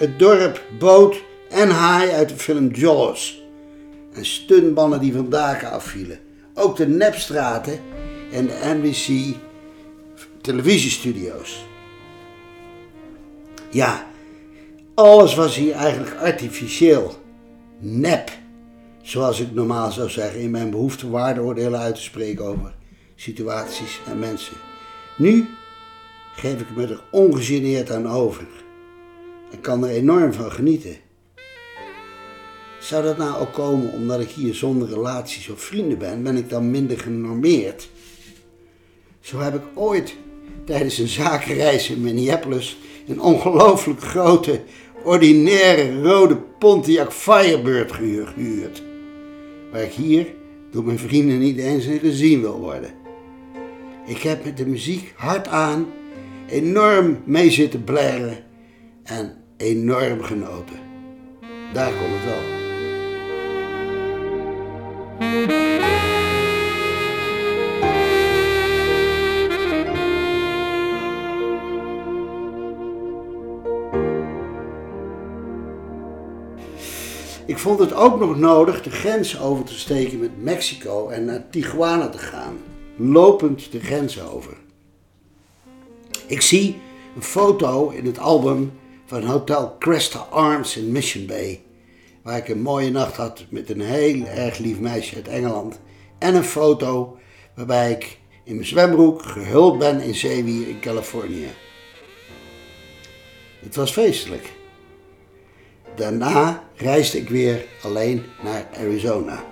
het 0.00 0.19
dorp, 0.19 0.64
boot 0.78 1.23
en 1.49 1.71
haai 1.71 2.11
uit 2.11 2.28
de 2.28 2.37
film 2.37 2.69
Jaws. 2.69 3.42
En 4.12 4.25
stuntbannen 4.25 5.00
die 5.00 5.12
van 5.12 5.30
daken 5.30 5.71
afvielen. 5.71 6.19
Ook 6.54 6.76
de 6.76 6.88
nepstraten 6.88 7.80
en 8.33 8.47
de 8.47 8.59
NBC 8.62 9.37
televisiestudio's. 10.40 11.64
Ja, 13.71 14.07
alles 14.95 15.35
was 15.35 15.57
hier 15.57 15.75
eigenlijk 15.75 16.16
artificieel. 16.16 17.14
Nep. 17.78 18.30
Zoals 19.02 19.40
ik 19.40 19.52
normaal 19.52 19.90
zou 19.92 20.09
zeggen 20.09 20.40
in 20.40 20.50
mijn 20.50 20.71
behoefte 20.71 21.11
waardeoordelen 21.11 21.80
uit 21.80 21.95
te 21.95 22.02
spreken 22.02 22.45
over 22.45 22.75
situaties 23.14 24.00
en 24.11 24.19
mensen. 24.19 24.57
Nu 25.16 25.49
geef 26.37 26.61
ik 26.61 26.76
me 26.76 26.87
er 26.87 27.02
ongegeneerd 27.11 27.90
aan 27.90 28.09
over. 28.09 28.47
En 29.50 29.61
kan 29.61 29.85
er 29.85 29.90
enorm 29.90 30.33
van 30.33 30.52
genieten. 30.52 30.97
Zou 32.80 33.02
dat 33.02 33.16
nou 33.16 33.40
ook 33.40 33.52
komen 33.52 33.92
omdat 33.92 34.21
ik 34.21 34.28
hier 34.28 34.54
zonder 34.54 34.88
relaties 34.88 35.49
of 35.49 35.61
vrienden 35.61 35.99
ben? 35.99 36.23
Ben 36.23 36.37
ik 36.37 36.49
dan 36.49 36.71
minder 36.71 36.99
genormeerd? 36.99 37.88
Zo 39.21 39.38
heb 39.38 39.54
ik 39.54 39.62
ooit 39.75 40.16
tijdens 40.64 40.99
een 40.99 41.09
zakenreis 41.09 41.90
in 41.90 42.00
Minneapolis 42.00 42.78
een 43.07 43.21
ongelooflijk 43.21 44.00
grote, 44.00 44.61
ordinaire 45.04 46.02
rode 46.02 46.37
Pontiac 46.59 47.12
Firebird 47.12 47.92
gehuurd. 47.92 48.83
Waar 49.73 49.83
ik 49.83 49.92
hier 49.92 50.26
door 50.71 50.85
mijn 50.85 50.99
vrienden 50.99 51.38
niet 51.38 51.59
eens 51.59 51.87
gezien 52.00 52.40
wil 52.40 52.59
worden. 52.61 52.90
Ik 54.07 54.23
heb 54.23 54.45
met 54.45 54.57
de 54.57 54.66
muziek 54.66 55.12
hard 55.16 55.49
aan 55.49 55.87
enorm 56.49 57.23
mee 57.25 57.50
zitten 57.50 57.85
blaren 57.85 58.38
en 59.02 59.39
enorm 59.61 60.23
genoten. 60.23 60.79
Daar 61.73 61.93
komt 61.93 62.12
het 62.12 62.25
wel. 62.25 62.59
Ik 77.47 77.59
vond 77.59 77.79
het 77.79 77.95
ook 77.95 78.21
nog 78.21 78.38
nodig 78.38 78.83
de 78.83 78.90
grens 78.90 79.40
over 79.40 79.64
te 79.64 79.79
steken 79.79 80.19
met 80.19 80.43
Mexico 80.43 81.09
en 81.09 81.25
naar 81.25 81.50
Tijuana 81.50 82.09
te 82.09 82.19
gaan, 82.19 82.57
lopend 82.97 83.73
de 83.73 83.81
grens 83.81 84.23
over. 84.23 84.57
Ik 86.26 86.40
zie 86.40 86.76
een 87.17 87.23
foto 87.23 87.88
in 87.88 88.07
het 88.07 88.19
album 88.19 88.73
van 89.11 89.25
Hotel 89.25 89.76
Cresta 89.79 90.19
Arms 90.19 90.76
in 90.76 90.93
Mission 90.93 91.26
Bay, 91.26 91.62
waar 92.23 92.37
ik 92.37 92.49
een 92.49 92.62
mooie 92.62 92.90
nacht 92.90 93.17
had 93.17 93.45
met 93.49 93.71
een 93.71 93.81
heel 93.81 94.25
erg 94.25 94.59
lief 94.59 94.79
meisje 94.79 95.14
uit 95.14 95.29
Engeland. 95.29 95.81
En 96.19 96.35
een 96.35 96.45
foto 96.45 97.19
waarbij 97.55 97.90
ik 97.90 98.19
in 98.45 98.55
mijn 98.55 98.67
zwembroek 98.67 99.23
gehuld 99.23 99.79
ben 99.79 100.00
in 100.00 100.14
zeewier 100.14 100.69
in 100.69 100.81
Californië. 100.81 101.49
Het 103.61 103.76
was 103.76 103.93
feestelijk. 103.93 104.52
Daarna 105.97 106.64
reisde 106.76 107.19
ik 107.19 107.29
weer 107.29 107.64
alleen 107.83 108.25
naar 108.43 108.69
Arizona. 108.76 109.45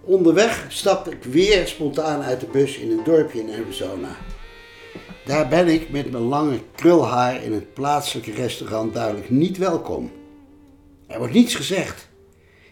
Onderweg 0.00 0.66
stapte 0.68 1.10
ik 1.10 1.24
weer 1.24 1.66
spontaan 1.66 2.22
uit 2.22 2.40
de 2.40 2.46
bus 2.46 2.76
in 2.76 2.90
een 2.90 3.04
dorpje 3.04 3.40
in 3.40 3.62
Arizona. 3.62 4.16
Daar 5.30 5.48
ben 5.48 5.68
ik 5.68 5.90
met 5.90 6.10
mijn 6.10 6.22
lange 6.22 6.60
krulhaar 6.74 7.42
in 7.44 7.52
het 7.52 7.74
plaatselijke 7.74 8.32
restaurant 8.32 8.94
duidelijk 8.94 9.30
niet 9.30 9.58
welkom. 9.58 10.10
Er 11.06 11.18
wordt 11.18 11.32
niets 11.32 11.54
gezegd. 11.54 12.08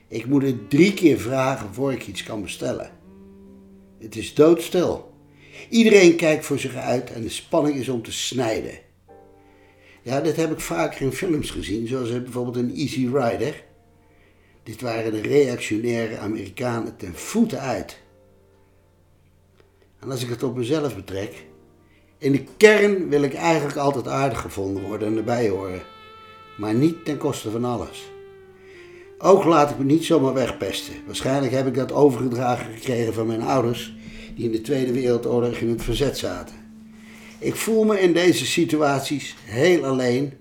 Ik 0.08 0.26
moet 0.26 0.42
het 0.42 0.70
drie 0.70 0.94
keer 0.94 1.18
vragen 1.18 1.74
voor 1.74 1.92
ik 1.92 2.06
iets 2.06 2.22
kan 2.22 2.42
bestellen. 2.42 2.90
Het 3.98 4.16
is 4.16 4.34
doodstil. 4.34 5.12
Iedereen 5.68 6.16
kijkt 6.16 6.44
voor 6.44 6.58
zich 6.58 6.74
uit 6.74 7.12
en 7.12 7.22
de 7.22 7.28
spanning 7.28 7.76
is 7.76 7.88
om 7.88 8.02
te 8.02 8.12
snijden. 8.12 8.78
Ja, 10.02 10.20
dit 10.20 10.36
heb 10.36 10.52
ik 10.52 10.60
vaker 10.60 11.00
in 11.00 11.12
films 11.12 11.50
gezien, 11.50 11.86
zoals 11.86 12.10
bijvoorbeeld 12.10 12.56
in 12.56 12.74
Easy 12.74 13.08
Rider. 13.12 13.64
Dit 14.62 14.80
waren 14.80 15.12
de 15.12 15.20
reactionaire 15.20 16.18
Amerikanen 16.18 16.96
ten 16.96 17.14
voeten 17.14 17.60
uit. 17.60 17.98
En 19.98 20.10
als 20.10 20.22
ik 20.22 20.28
het 20.28 20.42
op 20.42 20.56
mezelf 20.56 20.94
betrek, 20.94 21.46
in 22.18 22.32
de 22.32 22.44
kern 22.56 23.08
wil 23.08 23.22
ik 23.22 23.34
eigenlijk 23.34 23.76
altijd 23.76 24.08
aardig 24.08 24.40
gevonden 24.40 24.82
worden 24.82 25.08
en 25.08 25.16
erbij 25.16 25.48
horen, 25.48 25.82
maar 26.56 26.74
niet 26.74 27.04
ten 27.04 27.16
koste 27.16 27.50
van 27.50 27.64
alles. 27.64 28.10
Ook 29.18 29.44
laat 29.44 29.70
ik 29.70 29.78
me 29.78 29.84
niet 29.84 30.04
zomaar 30.04 30.34
wegpesten. 30.34 30.94
Waarschijnlijk 31.06 31.52
heb 31.52 31.66
ik 31.66 31.74
dat 31.74 31.92
overgedragen 31.92 32.74
gekregen 32.74 33.14
van 33.14 33.26
mijn 33.26 33.42
ouders, 33.42 33.94
die 34.34 34.44
in 34.44 34.52
de 34.52 34.60
Tweede 34.60 34.92
Wereldoorlog 34.92 35.56
in 35.56 35.68
het 35.68 35.82
verzet 35.82 36.18
zaten. 36.18 36.56
Ik 37.38 37.54
voel 37.54 37.84
me 37.84 38.00
in 38.00 38.12
deze 38.12 38.46
situaties 38.46 39.36
heel 39.44 39.84
alleen, 39.84 40.32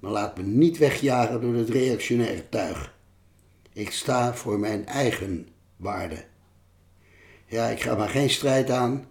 maar 0.00 0.10
laat 0.10 0.36
me 0.36 0.42
niet 0.42 0.78
wegjagen 0.78 1.40
door 1.40 1.54
het 1.54 1.70
reactionaire 1.70 2.48
tuig. 2.48 2.94
Ik 3.72 3.90
sta 3.90 4.34
voor 4.34 4.58
mijn 4.58 4.86
eigen 4.86 5.48
waarde. 5.76 6.24
Ja, 7.46 7.66
ik 7.66 7.80
ga 7.80 7.94
maar 7.94 8.08
geen 8.08 8.30
strijd 8.30 8.70
aan, 8.70 9.06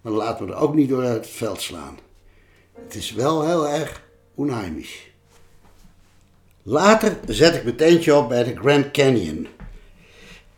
maar 0.00 0.12
laat 0.12 0.40
me 0.40 0.46
er 0.46 0.56
ook 0.56 0.74
niet 0.74 0.88
door 0.88 1.02
het 1.02 1.26
veld 1.26 1.60
slaan. 1.60 1.98
Het 2.82 2.94
is 2.94 3.12
wel 3.12 3.46
heel 3.46 3.68
erg 3.68 4.02
onheimisch. 4.34 5.10
Later 6.62 7.18
zet 7.26 7.54
ik 7.54 7.64
mijn 7.64 7.76
op 8.16 8.28
bij 8.28 8.44
de 8.44 8.56
Grand 8.56 8.90
Canyon. 8.90 9.46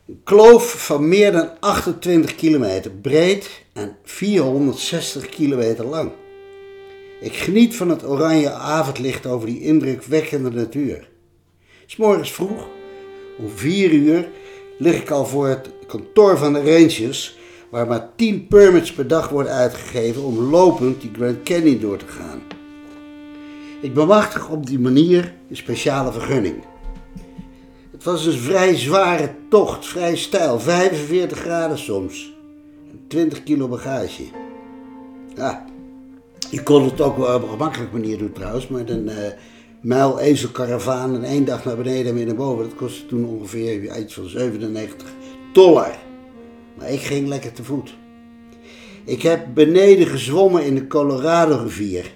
Een 0.07 0.21
kloof 0.25 0.87
van 0.87 1.09
meer 1.09 1.33
dan 1.33 1.61
28 1.61 2.35
kilometer 2.35 2.91
breed 2.91 3.65
en 3.73 3.97
460 4.05 5.29
kilometer 5.29 5.85
lang. 5.85 6.13
Ik 7.21 7.37
geniet 7.37 7.77
van 7.77 7.89
het 7.89 8.07
oranje 8.07 8.51
avondlicht 8.51 9.27
over 9.27 9.47
die 9.47 9.61
indrukwekkende 9.61 10.51
natuur. 10.51 11.09
morgens 11.97 12.33
vroeg, 12.33 12.69
om 13.39 13.49
4 13.49 13.93
uur, 13.93 14.29
lig 14.79 15.01
ik 15.01 15.11
al 15.11 15.27
voor 15.27 15.49
het 15.49 15.71
kantoor 15.87 16.39
van 16.39 16.53
de 16.53 16.63
Rangers, 16.63 17.39
waar 17.71 17.87
maar 17.87 18.09
10 18.17 18.47
permits 18.47 18.93
per 18.93 19.09
dag 19.09 19.29
worden 19.29 19.53
uitgegeven 19.53 20.23
om 20.23 20.39
lopend 20.39 21.01
die 21.01 21.11
Grand 21.15 21.43
Canyon 21.43 21.81
door 21.81 21.97
te 21.97 22.07
gaan. 22.07 22.43
Ik 23.81 23.95
bemachtig 23.95 24.49
op 24.49 24.67
die 24.67 24.79
manier 24.79 25.35
een 25.49 25.57
speciale 25.57 26.13
vergunning. 26.13 26.57
Het 27.91 28.05
was 28.05 28.27
een 28.27 28.33
vrij 28.33 28.77
zware 28.77 29.31
tocht, 29.49 29.87
vrij 29.87 30.17
stijl, 30.17 30.61
45 30.61 31.39
graden 31.39 31.79
soms. 31.79 32.33
20 33.09 33.43
kilo 33.43 33.69
bagage. 33.69 34.23
Ja, 35.37 35.65
je 36.51 36.63
kon 36.63 36.85
het 36.85 37.01
ook 37.01 37.17
wel 37.17 37.35
op 37.35 37.43
een 37.43 37.49
gemakkelijke 37.49 37.97
manier 37.97 38.19
doen 38.19 38.33
trouwens, 38.33 38.69
met 38.69 38.91
een 38.91 39.09
uh, 39.09 39.15
mijl 39.81 40.19
ezelkaravaan 40.19 41.15
en 41.15 41.25
één 41.25 41.45
dag 41.45 41.65
naar 41.65 41.77
beneden 41.77 42.07
en 42.07 42.15
weer 42.15 42.27
naar 42.27 42.35
boven. 42.35 42.65
Dat 42.65 42.75
kostte 42.75 43.07
toen 43.07 43.25
ongeveer 43.25 43.99
iets 43.99 44.15
van 44.15 44.29
97 44.29 45.09
dollar. 45.53 46.10
Maar 46.81 46.91
ik 46.91 47.01
ging 47.01 47.29
lekker 47.29 47.53
te 47.53 47.65
voet. 47.65 47.95
Ik 49.05 49.23
heb 49.23 49.55
beneden 49.55 50.07
gezwommen 50.07 50.65
in 50.65 50.75
de 50.75 50.87
Colorado 50.87 51.57
rivier 51.57 52.13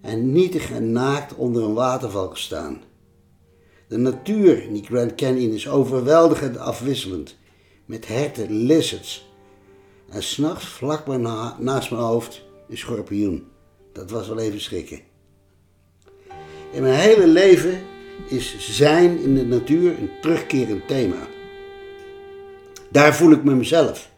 en 0.00 0.32
nietig 0.32 0.70
en 0.70 0.92
naakt 0.92 1.34
onder 1.34 1.62
een 1.62 1.74
waterval 1.74 2.28
gestaan. 2.28 2.80
De 3.88 3.96
natuur 3.96 4.62
in 4.62 4.72
die 4.72 4.84
Grand 4.84 5.14
Canyon 5.14 5.52
is 5.52 5.68
overweldigend 5.68 6.56
afwisselend, 6.56 7.36
met 7.84 8.08
herten, 8.08 8.52
lizards. 8.52 9.30
En 10.08 10.22
s'nachts, 10.22 10.64
vlak 10.64 11.04
bij 11.04 11.16
naast 11.58 11.90
mijn 11.90 12.02
hoofd, 12.02 12.42
een 12.68 12.78
schorpioen. 12.78 13.46
Dat 13.92 14.10
was 14.10 14.28
wel 14.28 14.38
even 14.38 14.60
schrikken. 14.60 15.00
In 16.72 16.82
mijn 16.82 17.00
hele 17.00 17.26
leven 17.26 17.80
is 18.28 18.76
zijn 18.76 19.18
in 19.22 19.34
de 19.34 19.44
natuur 19.44 19.98
een 19.98 20.10
terugkerend 20.20 20.88
thema. 20.88 21.26
Daar 22.92 23.14
voel 23.14 23.32
ik 23.32 23.44
me 23.44 23.54
mezelf. 23.54 24.10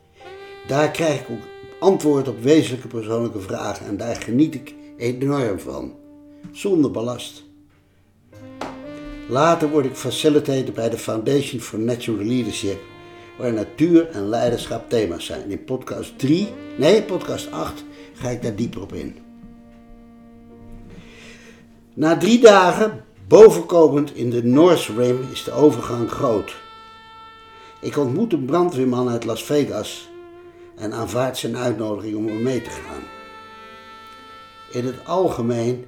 Daar 0.66 0.90
krijg 0.90 1.20
ik 1.20 1.30
ook 1.30 1.42
antwoord 1.78 2.28
op 2.28 2.42
wezenlijke 2.42 2.88
persoonlijke 2.88 3.40
vragen 3.40 3.86
en 3.86 3.96
daar 3.96 4.16
geniet 4.16 4.54
ik 4.54 4.74
enorm 4.96 5.58
van. 5.58 5.94
Zonder 6.52 6.90
ballast. 6.90 7.44
Later 9.28 9.68
word 9.68 9.84
ik 9.84 9.94
facilitator 9.94 10.74
bij 10.74 10.90
de 10.90 10.98
Foundation 10.98 11.60
for 11.60 11.78
Natural 11.78 12.24
Leadership, 12.24 12.78
waar 13.38 13.52
natuur 13.52 14.08
en 14.08 14.28
leiderschap 14.28 14.90
thema's 14.90 15.24
zijn. 15.24 15.50
In 15.50 15.64
podcast 15.64 16.18
3, 16.18 16.48
nee, 16.78 17.02
podcast 17.02 17.50
8 17.50 17.84
ga 18.14 18.28
ik 18.28 18.42
daar 18.42 18.56
dieper 18.56 18.82
op 18.82 18.92
in. 18.92 19.16
Na 21.94 22.16
drie 22.16 22.40
dagen 22.40 23.04
bovenkomend 23.28 24.14
in 24.14 24.30
de 24.30 24.44
North 24.44 24.88
Rim 24.96 25.18
is 25.32 25.44
de 25.44 25.52
overgang 25.52 26.10
groot. 26.10 26.62
Ik 27.84 27.96
ontmoet 27.96 28.32
een 28.32 28.44
brandweerman 28.44 29.08
uit 29.08 29.24
Las 29.24 29.44
Vegas 29.44 30.10
en 30.76 30.92
aanvaard 30.92 31.36
zijn 31.36 31.56
uitnodiging 31.56 32.16
om 32.16 32.42
mee 32.42 32.62
te 32.62 32.70
gaan. 32.70 33.02
In 34.70 34.86
het 34.86 35.06
algemeen 35.06 35.84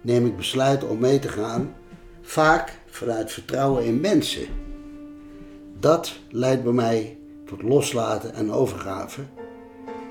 neem 0.00 0.26
ik 0.26 0.36
besluiten 0.36 0.88
om 0.88 0.98
mee 0.98 1.18
te 1.18 1.28
gaan, 1.28 1.74
vaak 2.22 2.78
vanuit 2.86 3.32
vertrouwen 3.32 3.84
in 3.84 4.00
mensen. 4.00 4.46
Dat 5.80 6.12
leidt 6.30 6.62
bij 6.62 6.72
mij 6.72 7.18
tot 7.46 7.62
loslaten 7.62 8.34
en 8.34 8.52
overgave 8.52 9.20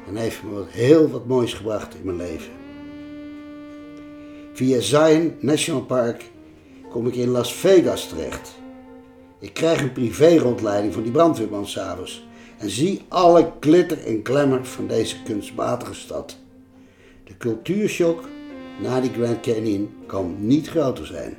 en 0.07 0.15
heeft 0.15 0.43
me 0.43 0.63
heel 0.67 1.09
wat 1.09 1.25
moois 1.25 1.53
gebracht 1.53 1.95
in 1.95 2.05
mijn 2.05 2.17
leven. 2.17 2.51
Via 4.53 4.79
Zion 4.79 5.35
National 5.39 5.81
Park 5.81 6.31
kom 6.89 7.07
ik 7.07 7.15
in 7.15 7.29
Las 7.29 7.53
Vegas 7.53 8.07
terecht. 8.07 8.63
Ik 9.39 9.53
krijg 9.53 9.81
een 9.81 9.91
privé-rondleiding 9.91 10.93
van 10.93 11.03
die 11.03 11.11
brandweerman 11.11 11.67
s'avonds 11.67 12.25
en 12.57 12.69
zie 12.69 13.01
alle 13.07 13.51
glitter 13.59 14.05
en 14.05 14.19
glamour 14.23 14.65
van 14.65 14.87
deze 14.87 15.23
kunstmatige 15.23 15.93
stad. 15.93 16.37
De 17.23 17.37
cultuurshock 17.37 18.23
na 18.81 19.01
die 19.01 19.11
Grand 19.11 19.39
Canyon 19.39 19.89
kan 20.05 20.35
niet 20.39 20.69
groter 20.69 21.05
zijn. 21.05 21.37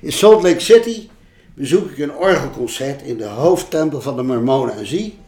In 0.00 0.12
Salt 0.12 0.42
Lake 0.42 0.60
City 0.60 1.08
bezoek 1.54 1.90
ik 1.90 1.98
een 1.98 2.14
orgelconcert 2.14 3.02
in 3.02 3.16
de 3.16 3.26
hoofdtempel 3.26 4.00
van 4.00 4.16
de 4.16 4.22
Mormonen 4.22 4.76
en 4.76 4.86
zie 4.86 5.18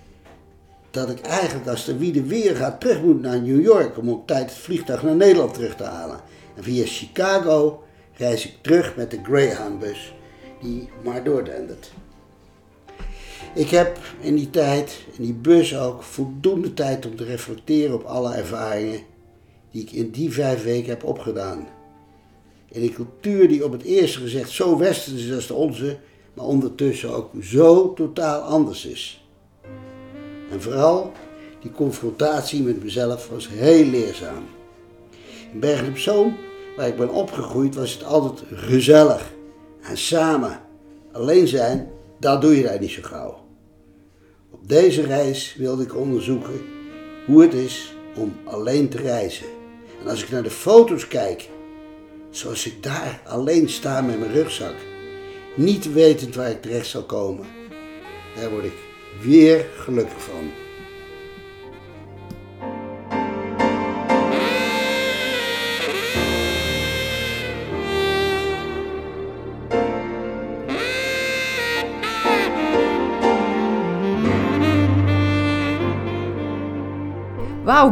dat 0.91 1.11
ik 1.11 1.21
eigenlijk 1.21 1.69
als 1.69 1.85
de 1.85 1.97
wiede 1.97 2.23
weer 2.23 2.57
gaat 2.57 2.81
terug 2.81 3.03
moet 3.03 3.21
naar 3.21 3.41
New 3.41 3.63
York 3.63 3.99
om 3.99 4.09
op 4.09 4.27
tijd 4.27 4.51
het 4.51 4.59
vliegtuig 4.59 5.03
naar 5.03 5.17
Nederland 5.17 5.55
terug 5.55 5.77
te 5.77 5.85
halen. 5.85 6.21
En 6.57 6.63
via 6.63 6.85
Chicago 6.87 7.83
reis 8.17 8.47
ik 8.47 8.55
terug 8.61 8.97
met 8.97 9.11
de 9.11 9.19
Greyhound-bus 9.23 10.15
die 10.61 10.89
maar 11.05 11.25
doordendert. 11.25 11.93
Ik 13.55 13.69
heb 13.69 13.99
in 14.21 14.35
die 14.35 14.51
tijd, 14.51 15.05
in 15.17 15.23
die 15.23 15.35
bus 15.35 15.77
ook, 15.77 16.03
voldoende 16.03 16.75
tijd 16.75 17.07
om 17.07 17.17
te 17.17 17.25
reflecteren 17.25 17.95
op 17.95 18.05
alle 18.05 18.35
ervaringen 18.35 19.01
die 19.71 19.83
ik 19.83 19.93
in 19.93 20.11
die 20.11 20.33
vijf 20.33 20.65
weken 20.65 20.89
heb 20.89 21.05
opgedaan. 21.05 21.69
In 22.69 22.83
een 22.83 22.93
cultuur 22.93 23.49
die 23.49 23.65
op 23.65 23.73
het 23.73 23.83
eerste 23.83 24.19
gezicht 24.19 24.51
zo 24.51 24.79
westers 24.79 25.25
is 25.25 25.35
als 25.35 25.47
de 25.47 25.55
onze, 25.55 25.99
maar 26.35 26.45
ondertussen 26.45 27.15
ook 27.15 27.31
zo 27.43 27.93
totaal 27.93 28.41
anders 28.41 28.87
is. 28.87 29.25
En 30.51 30.63
vooral 30.63 31.13
die 31.61 31.73
confrontatie 31.73 32.63
met 32.63 32.83
mezelf 32.83 33.29
was 33.29 33.49
heel 33.49 33.85
leerzaam. 33.85 34.45
In 35.53 35.61
Bergen 35.61 35.89
op 35.89 35.99
Zoom, 35.99 36.37
waar 36.77 36.89
ik 36.89 36.97
ben 36.97 37.11
opgegroeid, 37.11 37.75
was 37.75 37.93
het 37.93 38.05
altijd 38.05 38.43
gezellig 38.53 39.33
en 39.81 39.97
samen. 39.97 40.61
Alleen 41.13 41.49
zijn, 41.49 41.91
dat 42.21 42.41
doe 42.41 42.57
je 42.57 42.63
daar 42.63 42.81
niet 42.81 42.91
zo 42.91 43.03
gauw. 43.03 43.45
Op 44.51 44.69
deze 44.69 45.03
reis 45.03 45.55
wilde 45.59 45.83
ik 45.83 45.97
onderzoeken 45.97 46.61
hoe 47.27 47.43
het 47.43 47.55
is 47.55 47.95
om 48.17 48.37
alleen 48.45 48.89
te 48.89 48.99
reizen. 48.99 49.47
En 50.03 50.11
als 50.11 50.23
ik 50.23 50.31
naar 50.31 50.43
de 50.43 50.51
foto's 50.51 51.09
kijk 51.09 51.49
Zoals 52.35 52.67
ik 52.67 52.83
daar 52.83 53.21
alleen 53.25 53.69
sta 53.69 54.01
met 54.01 54.19
mijn 54.19 54.33
rugzak, 54.33 54.75
niet 55.57 55.93
wetend 55.93 56.35
waar 56.35 56.51
ik 56.51 56.63
terecht 56.63 56.87
zal 56.87 57.03
komen. 57.03 57.47
Daar 58.37 58.51
word 58.51 58.65
ik 58.65 58.73
weer 59.23 59.67
gelukkig 59.77 60.23
van. 60.23 60.64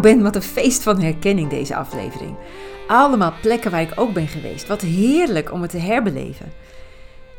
Ben, 0.01 0.23
wat 0.23 0.37
een 0.37 0.43
feest 0.43 0.83
van 0.83 1.01
herkenning 1.01 1.51
deze 1.51 1.77
aflevering. 1.77 2.37
Allemaal 2.87 3.33
plekken 3.43 3.71
waar 3.71 3.81
ik 3.81 3.93
ook 4.01 4.13
ben 4.13 4.29
geweest. 4.29 4.67
Wat 4.67 4.81
heerlijk 4.81 5.53
om 5.53 5.63
het 5.63 5.71
te 5.71 5.79
herbeleven. 5.79 6.53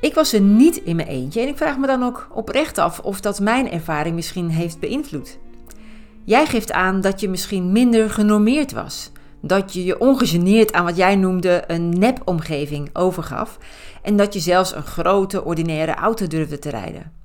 Ik 0.02 0.13
was 0.13 0.34
er 0.34 0.42
niet 0.42 0.78
in 0.78 0.96
mijn 0.96 1.08
eentje 1.08 1.42
en 1.42 1.48
ik 1.48 1.58
vraag 1.58 1.78
me 1.78 1.88
dan 1.88 2.04
ook 2.04 2.28
oprecht 2.34 2.78
af 2.78 3.00
of 3.00 3.22
dat 3.22 3.39
mijn 3.39 3.72
ervaring 3.72 4.16
misschien 4.16 4.50
heeft 4.50 4.80
beïnvloed. 4.80 5.39
Jij 6.24 6.46
geeft 6.46 6.72
aan 6.72 7.02
dat 7.02 7.20
je 7.20 7.30
misschien 7.30 7.72
minder 7.72 8.10
genormeerd 8.10 8.72
was. 8.72 9.12
Dat 9.42 9.74
je 9.74 9.84
je 9.84 10.00
ongegeneerd 10.00 10.74
aan 10.74 10.86
wat 10.86 10.98
jij 10.98 11.16
noemde 11.16 11.63
een 11.68 11.89
nepomgeving 11.89 12.89
overgaf. 12.94 13.58
En 14.02 14.18
dat 14.18 14.34
je 14.34 14.39
zelfs 14.39 14.76
een 14.76 14.86
grote, 14.86 15.44
ordinaire 15.44 15.94
auto 15.94 16.28
durfde 16.28 16.60
te 16.60 16.70
rijden. 16.70 17.23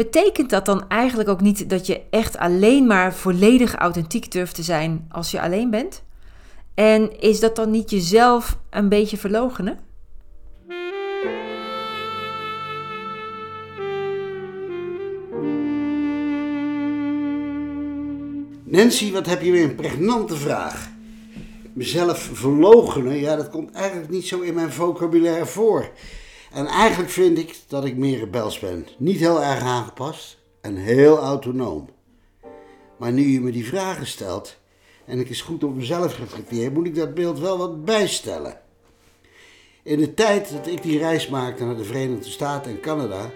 Betekent 0.00 0.50
dat 0.50 0.66
dan 0.66 0.88
eigenlijk 0.88 1.28
ook 1.28 1.40
niet 1.40 1.70
dat 1.70 1.86
je 1.86 2.00
echt 2.10 2.38
alleen 2.38 2.86
maar 2.86 3.14
volledig 3.14 3.74
authentiek 3.74 4.32
durft 4.32 4.54
te 4.54 4.62
zijn 4.62 5.06
als 5.10 5.30
je 5.30 5.40
alleen 5.40 5.70
bent? 5.70 6.02
En 6.74 7.20
is 7.20 7.40
dat 7.40 7.56
dan 7.56 7.70
niet 7.70 7.90
jezelf 7.90 8.58
een 8.70 8.88
beetje 8.88 9.16
verlogenen? 9.16 9.78
Nancy, 18.64 19.12
wat 19.12 19.26
heb 19.26 19.42
je 19.42 19.50
weer 19.50 19.64
een 19.64 19.74
pregnante 19.74 20.36
vraag. 20.36 20.88
Mezelf 21.72 22.30
verlogenen, 22.32 23.16
ja, 23.16 23.36
dat 23.36 23.50
komt 23.50 23.72
eigenlijk 23.72 24.10
niet 24.10 24.26
zo 24.26 24.40
in 24.40 24.54
mijn 24.54 24.72
vocabulaire 24.72 25.46
voor. 25.46 25.90
En 26.52 26.66
eigenlijk 26.66 27.10
vind 27.10 27.38
ik 27.38 27.58
dat 27.66 27.84
ik 27.84 27.96
meer 27.96 28.18
rebels 28.18 28.58
ben. 28.58 28.86
Niet 28.98 29.18
heel 29.18 29.42
erg 29.42 29.60
aangepast 29.60 30.38
en 30.60 30.76
heel 30.76 31.18
autonoom. 31.18 31.88
Maar 32.96 33.12
nu 33.12 33.26
je 33.26 33.40
me 33.40 33.50
die 33.50 33.66
vragen 33.66 34.06
stelt 34.06 34.56
en 35.06 35.18
ik 35.18 35.28
eens 35.28 35.40
goed 35.40 35.64
op 35.64 35.74
mezelf 35.74 36.18
reflecteer, 36.18 36.72
moet 36.72 36.86
ik 36.86 36.94
dat 36.94 37.14
beeld 37.14 37.38
wel 37.38 37.58
wat 37.58 37.84
bijstellen. 37.84 38.60
In 39.82 39.98
de 39.98 40.14
tijd 40.14 40.50
dat 40.52 40.66
ik 40.66 40.82
die 40.82 40.98
reis 40.98 41.28
maakte 41.28 41.64
naar 41.64 41.76
de 41.76 41.84
Verenigde 41.84 42.30
Staten 42.30 42.70
en 42.70 42.80
Canada, 42.80 43.30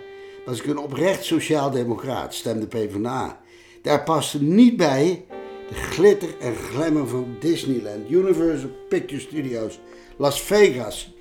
was 0.47 0.59
ik 0.59 0.67
een 0.67 0.79
oprecht 0.79 1.25
sociaal-democraat, 1.25 2.35
stemde 2.35 2.67
PvdA. 2.67 3.41
Daar 3.83 4.03
paste 4.03 4.43
niet 4.43 4.77
bij 4.77 5.25
de 5.69 5.75
glitter 5.75 6.39
en 6.41 6.55
glamour 6.55 7.09
van 7.09 7.37
Disneyland, 7.41 8.11
Universal 8.11 8.71
Picture 8.89 9.21
Studios, 9.21 9.79
Las 10.17 10.41
Vegas 10.41 11.15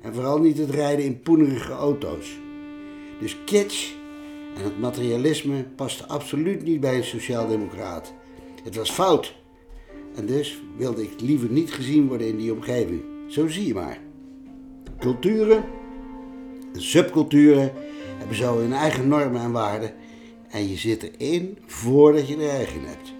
en 0.00 0.14
vooral 0.14 0.38
niet 0.38 0.58
het 0.58 0.70
rijden 0.70 1.04
in 1.04 1.20
poenerige 1.20 1.72
auto's. 1.72 2.38
Dus 3.20 3.36
kitsch 3.44 3.92
en 4.56 4.64
het 4.64 4.80
materialisme 4.80 5.64
paste 5.76 6.06
absoluut 6.06 6.62
niet 6.62 6.80
bij 6.80 6.96
een 6.96 7.04
sociaaldemocraat. 7.04 8.12
Het 8.62 8.76
was 8.76 8.90
fout. 8.90 9.36
En 10.14 10.26
dus 10.26 10.62
wilde 10.76 11.02
ik 11.02 11.20
liever 11.20 11.50
niet 11.50 11.72
gezien 11.72 12.08
worden 12.08 12.26
in 12.26 12.36
die 12.36 12.52
omgeving. 12.52 13.02
Zo 13.26 13.48
zie 13.48 13.66
je 13.66 13.74
maar. 13.74 13.98
Culturen 14.98 15.64
en 16.72 16.82
subculturen 16.82 17.72
hebben 18.18 18.36
zo 18.36 18.58
hun 18.58 18.72
eigen 18.72 19.08
normen 19.08 19.40
en 19.40 19.52
waarden. 19.52 19.94
En 20.48 20.68
je 20.68 20.76
zit 20.76 21.10
erin 21.18 21.58
voordat 21.66 22.28
je 22.28 22.36
er 22.36 22.48
eigen 22.48 22.84
hebt. 22.84 23.12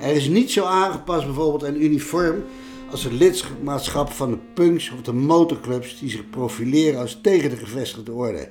Er 0.00 0.16
is 0.16 0.28
niet 0.28 0.50
zo 0.50 0.64
aangepast 0.64 1.24
bijvoorbeeld 1.24 1.64
aan 1.64 1.82
uniform 1.82 2.44
als 2.90 3.04
het 3.04 3.12
lidmaatschap 3.12 4.10
van 4.10 4.30
de 4.30 4.38
punks 4.54 4.90
of 4.90 5.02
de 5.02 5.12
motorclubs 5.12 5.98
die 5.98 6.10
zich 6.10 6.30
profileren 6.30 7.00
als 7.00 7.18
tegen 7.22 7.50
de 7.50 7.56
gevestigde 7.56 8.12
orde. 8.12 8.50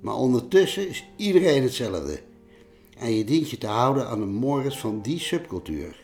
Maar 0.00 0.14
ondertussen 0.14 0.88
is 0.88 1.04
iedereen 1.16 1.62
hetzelfde. 1.62 2.20
En 2.98 3.16
je 3.16 3.24
dient 3.24 3.50
je 3.50 3.58
te 3.58 3.66
houden 3.66 4.08
aan 4.08 4.20
de 4.20 4.26
mores 4.26 4.78
van 4.78 5.00
die 5.00 5.18
subcultuur. 5.18 6.00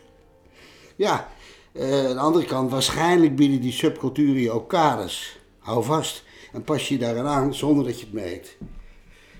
Ja, 0.95 1.31
uh, 1.73 2.05
aan 2.05 2.15
de 2.15 2.19
andere 2.19 2.45
kant, 2.45 2.71
waarschijnlijk 2.71 3.35
bieden 3.35 3.61
die 3.61 3.71
subculturen 3.71 4.41
je 4.41 4.51
ook 4.51 4.69
kaders. 4.69 5.39
Hou 5.59 5.83
vast 5.83 6.23
en 6.51 6.63
pas 6.63 6.87
je 6.87 6.97
daaraan 6.97 7.27
aan 7.27 7.55
zonder 7.55 7.85
dat 7.85 7.99
je 7.99 8.05
het 8.05 8.13
merkt. 8.13 8.57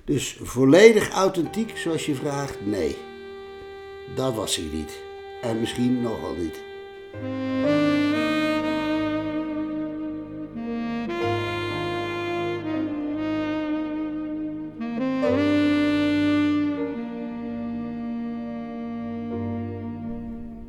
Dus 0.06 0.38
volledig 0.42 1.10
authentiek 1.10 1.78
zoals 1.78 2.06
je 2.06 2.16
vraagt, 2.16 2.66
nee. 2.66 2.96
Dat 4.16 4.34
was 4.34 4.58
ik 4.58 4.74
niet. 4.74 5.02
En 5.42 5.60
misschien 5.60 6.02
nogal 6.02 6.34
niet. 6.34 6.67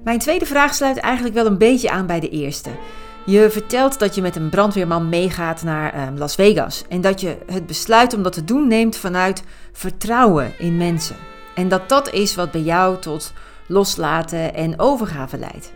Mijn 0.08 0.20
tweede 0.20 0.46
vraag 0.46 0.74
sluit 0.74 0.96
eigenlijk 0.96 1.34
wel 1.34 1.46
een 1.46 1.58
beetje 1.58 1.90
aan 1.90 2.06
bij 2.06 2.20
de 2.20 2.28
eerste. 2.28 2.70
Je 3.26 3.50
vertelt 3.50 3.98
dat 3.98 4.14
je 4.14 4.22
met 4.22 4.36
een 4.36 4.48
brandweerman 4.48 5.08
meegaat 5.08 5.62
naar 5.62 5.94
uh, 5.94 6.02
Las 6.16 6.34
Vegas 6.34 6.84
en 6.88 7.00
dat 7.00 7.20
je 7.20 7.38
het 7.46 7.66
besluit 7.66 8.14
om 8.14 8.22
dat 8.22 8.32
te 8.32 8.44
doen 8.44 8.68
neemt 8.68 8.96
vanuit 8.96 9.42
vertrouwen 9.72 10.52
in 10.58 10.76
mensen. 10.76 11.16
En 11.54 11.68
dat 11.68 11.88
dat 11.88 12.12
is 12.12 12.34
wat 12.34 12.50
bij 12.50 12.60
jou 12.60 12.98
tot 12.98 13.32
loslaten 13.66 14.54
en 14.54 14.80
overgave 14.80 15.38
leidt. 15.38 15.72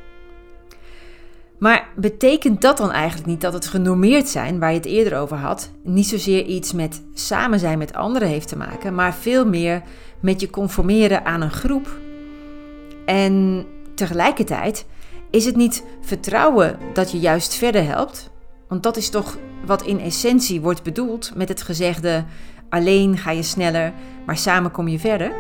Maar 1.63 1.89
betekent 1.97 2.61
dat 2.61 2.77
dan 2.77 2.93
eigenlijk 2.93 3.27
niet 3.27 3.41
dat 3.41 3.53
het 3.53 3.67
genormeerd 3.67 4.29
zijn, 4.29 4.59
waar 4.59 4.71
je 4.71 4.77
het 4.77 4.87
eerder 4.87 5.19
over 5.19 5.37
had, 5.37 5.71
niet 5.85 6.07
zozeer 6.07 6.45
iets 6.45 6.73
met 6.73 7.03
samen 7.15 7.59
zijn 7.59 7.79
met 7.79 7.95
anderen 7.95 8.29
heeft 8.29 8.49
te 8.49 8.57
maken, 8.57 8.95
maar 8.95 9.15
veel 9.15 9.47
meer 9.47 9.83
met 10.21 10.41
je 10.41 10.51
conformeren 10.51 11.25
aan 11.25 11.41
een 11.41 11.51
groep? 11.51 11.99
En 13.05 13.65
tegelijkertijd 13.95 14.87
is 15.31 15.45
het 15.45 15.57
niet 15.57 15.85
vertrouwen 16.01 16.79
dat 16.93 17.11
je 17.11 17.19
juist 17.19 17.55
verder 17.55 17.85
helpt? 17.85 18.31
Want 18.69 18.83
dat 18.83 18.97
is 18.97 19.09
toch 19.09 19.37
wat 19.67 19.83
in 19.83 20.01
essentie 20.01 20.61
wordt 20.61 20.83
bedoeld 20.83 21.33
met 21.35 21.49
het 21.49 21.63
gezegde: 21.63 22.25
alleen 22.69 23.19
ga 23.19 23.31
je 23.31 23.43
sneller, 23.43 23.93
maar 24.27 24.37
samen 24.37 24.71
kom 24.71 24.89
je 24.89 24.99
verder. 24.99 25.33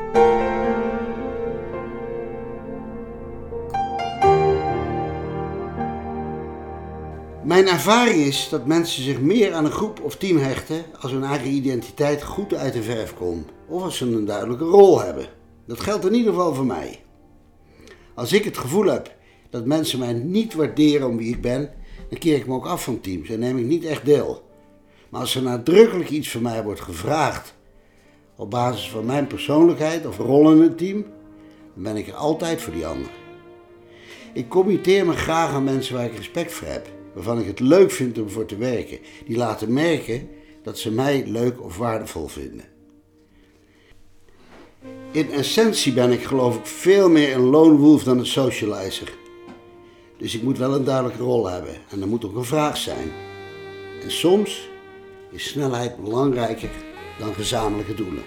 Mijn 7.44 7.68
ervaring 7.68 8.16
is 8.16 8.48
dat 8.48 8.66
mensen 8.66 9.02
zich 9.02 9.20
meer 9.20 9.52
aan 9.52 9.64
een 9.64 9.70
groep 9.70 10.00
of 10.00 10.16
team 10.16 10.37
hechten 10.37 10.85
als 11.00 11.12
hun 11.12 11.24
eigen 11.24 11.50
identiteit 11.50 12.22
goed 12.22 12.55
uit 12.55 12.72
de 12.72 12.83
verf 12.83 13.14
komt. 13.14 13.48
Of 13.68 13.83
als 13.83 13.96
ze 13.96 14.07
een 14.07 14.24
duidelijke 14.24 14.64
rol 14.64 15.00
hebben. 15.00 15.26
Dat 15.66 15.81
geldt 15.81 16.07
in 16.07 16.14
ieder 16.14 16.33
geval 16.33 16.55
voor 16.55 16.66
mij. 16.66 17.00
Als 18.14 18.33
ik 18.33 18.44
het 18.44 18.59
gevoel 18.59 18.85
heb 18.85 19.16
dat 19.50 19.66
mensen 19.66 19.98
mij 19.98 20.12
niet 20.12 20.55
waarderen 20.55 21.09
om 21.09 21.16
wie 21.16 21.35
ik 21.35 21.40
ben, 21.40 21.70
dan 22.09 22.18
keer 22.18 22.37
ik 22.37 22.46
me 22.46 22.55
ook 22.55 22.66
af 22.66 22.85
van 22.85 23.00
teams 23.00 23.28
en 23.28 23.38
neem 23.38 23.59
ik 23.59 23.66
niet 23.66 23.85
echt 23.85 24.05
deel. 24.05 24.42
Maar 25.09 25.20
als 25.20 25.35
er 25.35 25.42
nadrukkelijk 25.42 26.11
iets 26.11 26.31
van 26.31 26.42
mij 26.42 26.62
wordt 26.62 26.81
gevraagd 26.81 27.55
op 28.37 28.50
basis 28.50 28.90
van 28.90 29.05
mijn 29.05 29.26
persoonlijkheid 29.26 30.07
of 30.07 30.18
rol 30.18 30.52
in 30.52 30.61
het 30.61 30.78
team, 30.78 31.02
dan 31.74 31.83
ben 31.83 31.96
ik 31.96 32.09
er 32.09 32.14
altijd 32.14 32.62
voor 32.62 32.72
die 32.72 32.87
ander. 32.87 33.11
Ik 34.33 34.48
committeer 34.48 35.07
me 35.07 35.12
graag 35.12 35.52
aan 35.52 35.64
mensen 35.64 35.94
waar 35.94 36.05
ik 36.05 36.16
respect 36.16 36.52
voor 36.52 36.68
heb 36.68 37.00
waarvan 37.14 37.38
ik 37.38 37.46
het 37.46 37.61
leuk 37.61 37.90
vind 37.90 38.18
om 38.18 38.31
voor 38.31 38.46
te 38.46 38.57
werken. 38.57 38.98
Die 39.27 39.37
laten 39.37 39.72
merken 39.72 40.29
dat 40.62 40.79
ze 40.79 40.90
mij 40.90 41.25
leuk 41.27 41.62
of 41.62 41.77
waardevol 41.77 42.29
vinden. 42.29 42.64
In 45.11 45.31
essentie 45.31 45.92
ben 45.92 46.11
ik 46.11 46.25
geloof 46.25 46.57
ik 46.57 46.66
veel 46.66 47.11
meer 47.11 47.35
een 47.35 47.51
lone 47.51 47.77
wolf 47.77 48.05
dan 48.05 48.18
een 48.18 48.27
socializer. 48.27 49.12
Dus 50.18 50.35
ik 50.35 50.42
moet 50.42 50.59
wel 50.59 50.75
een 50.75 50.85
duidelijke 50.85 51.22
rol 51.22 51.51
hebben 51.51 51.75
en 51.88 52.01
er 52.01 52.09
moet 52.09 52.25
ook 52.25 52.37
een 52.37 52.44
vraag 52.44 52.77
zijn. 52.77 53.12
En 54.03 54.11
soms 54.11 54.68
is 55.31 55.48
snelheid 55.48 55.96
belangrijker 55.96 56.70
dan 57.18 57.35
gezamenlijke 57.35 57.94
doelen. 57.94 58.22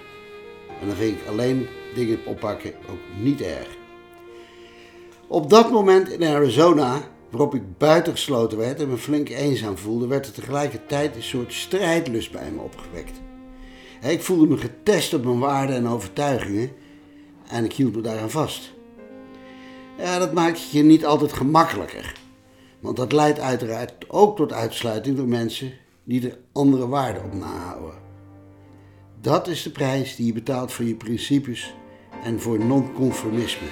En 0.81 0.87
dan 0.87 0.95
vind 0.95 1.17
ik 1.19 1.27
alleen 1.27 1.67
dingen 1.95 2.19
oppakken 2.25 2.73
ook 2.89 3.23
niet 3.23 3.41
erg. 3.41 3.67
Op 5.27 5.49
dat 5.49 5.71
moment 5.71 6.09
in 6.09 6.23
Arizona 6.23 7.14
waarop 7.35 7.55
ik 7.55 7.77
buitengesloten 7.77 8.57
werd 8.57 8.79
en 8.79 8.89
me 8.89 8.97
flink 8.97 9.29
eenzaam 9.29 9.77
voelde, 9.77 10.07
werd 10.07 10.25
er 10.25 10.33
tegelijkertijd 10.33 11.15
een 11.15 11.23
soort 11.23 11.53
strijdlust 11.53 12.31
bij 12.31 12.51
me 12.51 12.61
opgewekt. 12.61 13.21
Ik 14.01 14.21
voelde 14.21 14.47
me 14.47 14.57
getest 14.57 15.13
op 15.13 15.23
mijn 15.23 15.39
waarden 15.39 15.75
en 15.75 15.87
overtuigingen 15.87 16.71
en 17.47 17.63
ik 17.63 17.73
hield 17.73 17.95
me 17.95 18.01
daaraan 18.01 18.29
vast. 18.29 18.73
Ja, 19.97 20.19
dat 20.19 20.33
maakt 20.33 20.71
je 20.71 20.83
niet 20.83 21.05
altijd 21.05 21.33
gemakkelijker. 21.33 22.13
Want 22.79 22.97
dat 22.97 23.11
leidt 23.11 23.39
uiteraard 23.39 23.93
ook 24.07 24.35
tot 24.35 24.53
uitsluiting 24.53 25.17
door 25.17 25.27
mensen 25.27 25.73
die 26.03 26.29
er 26.29 26.37
andere 26.51 26.87
waarden 26.87 27.23
op 27.23 27.33
nahouden. 27.33 27.93
Dat 29.21 29.47
is 29.47 29.63
de 29.63 29.71
prijs 29.71 30.15
die 30.15 30.25
je 30.25 30.33
betaalt 30.33 30.71
voor 30.71 30.85
je 30.85 30.95
principes 30.95 31.73
en 32.23 32.39
voor 32.39 32.65
non-conformisme. 32.65 33.67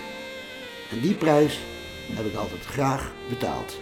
En 0.92 1.02
die 1.02 1.14
prijs 1.14 1.60
heb 2.12 2.26
ik 2.26 2.36
altijd 2.36 2.66
graag 2.66 3.12
betaald. 3.30 3.82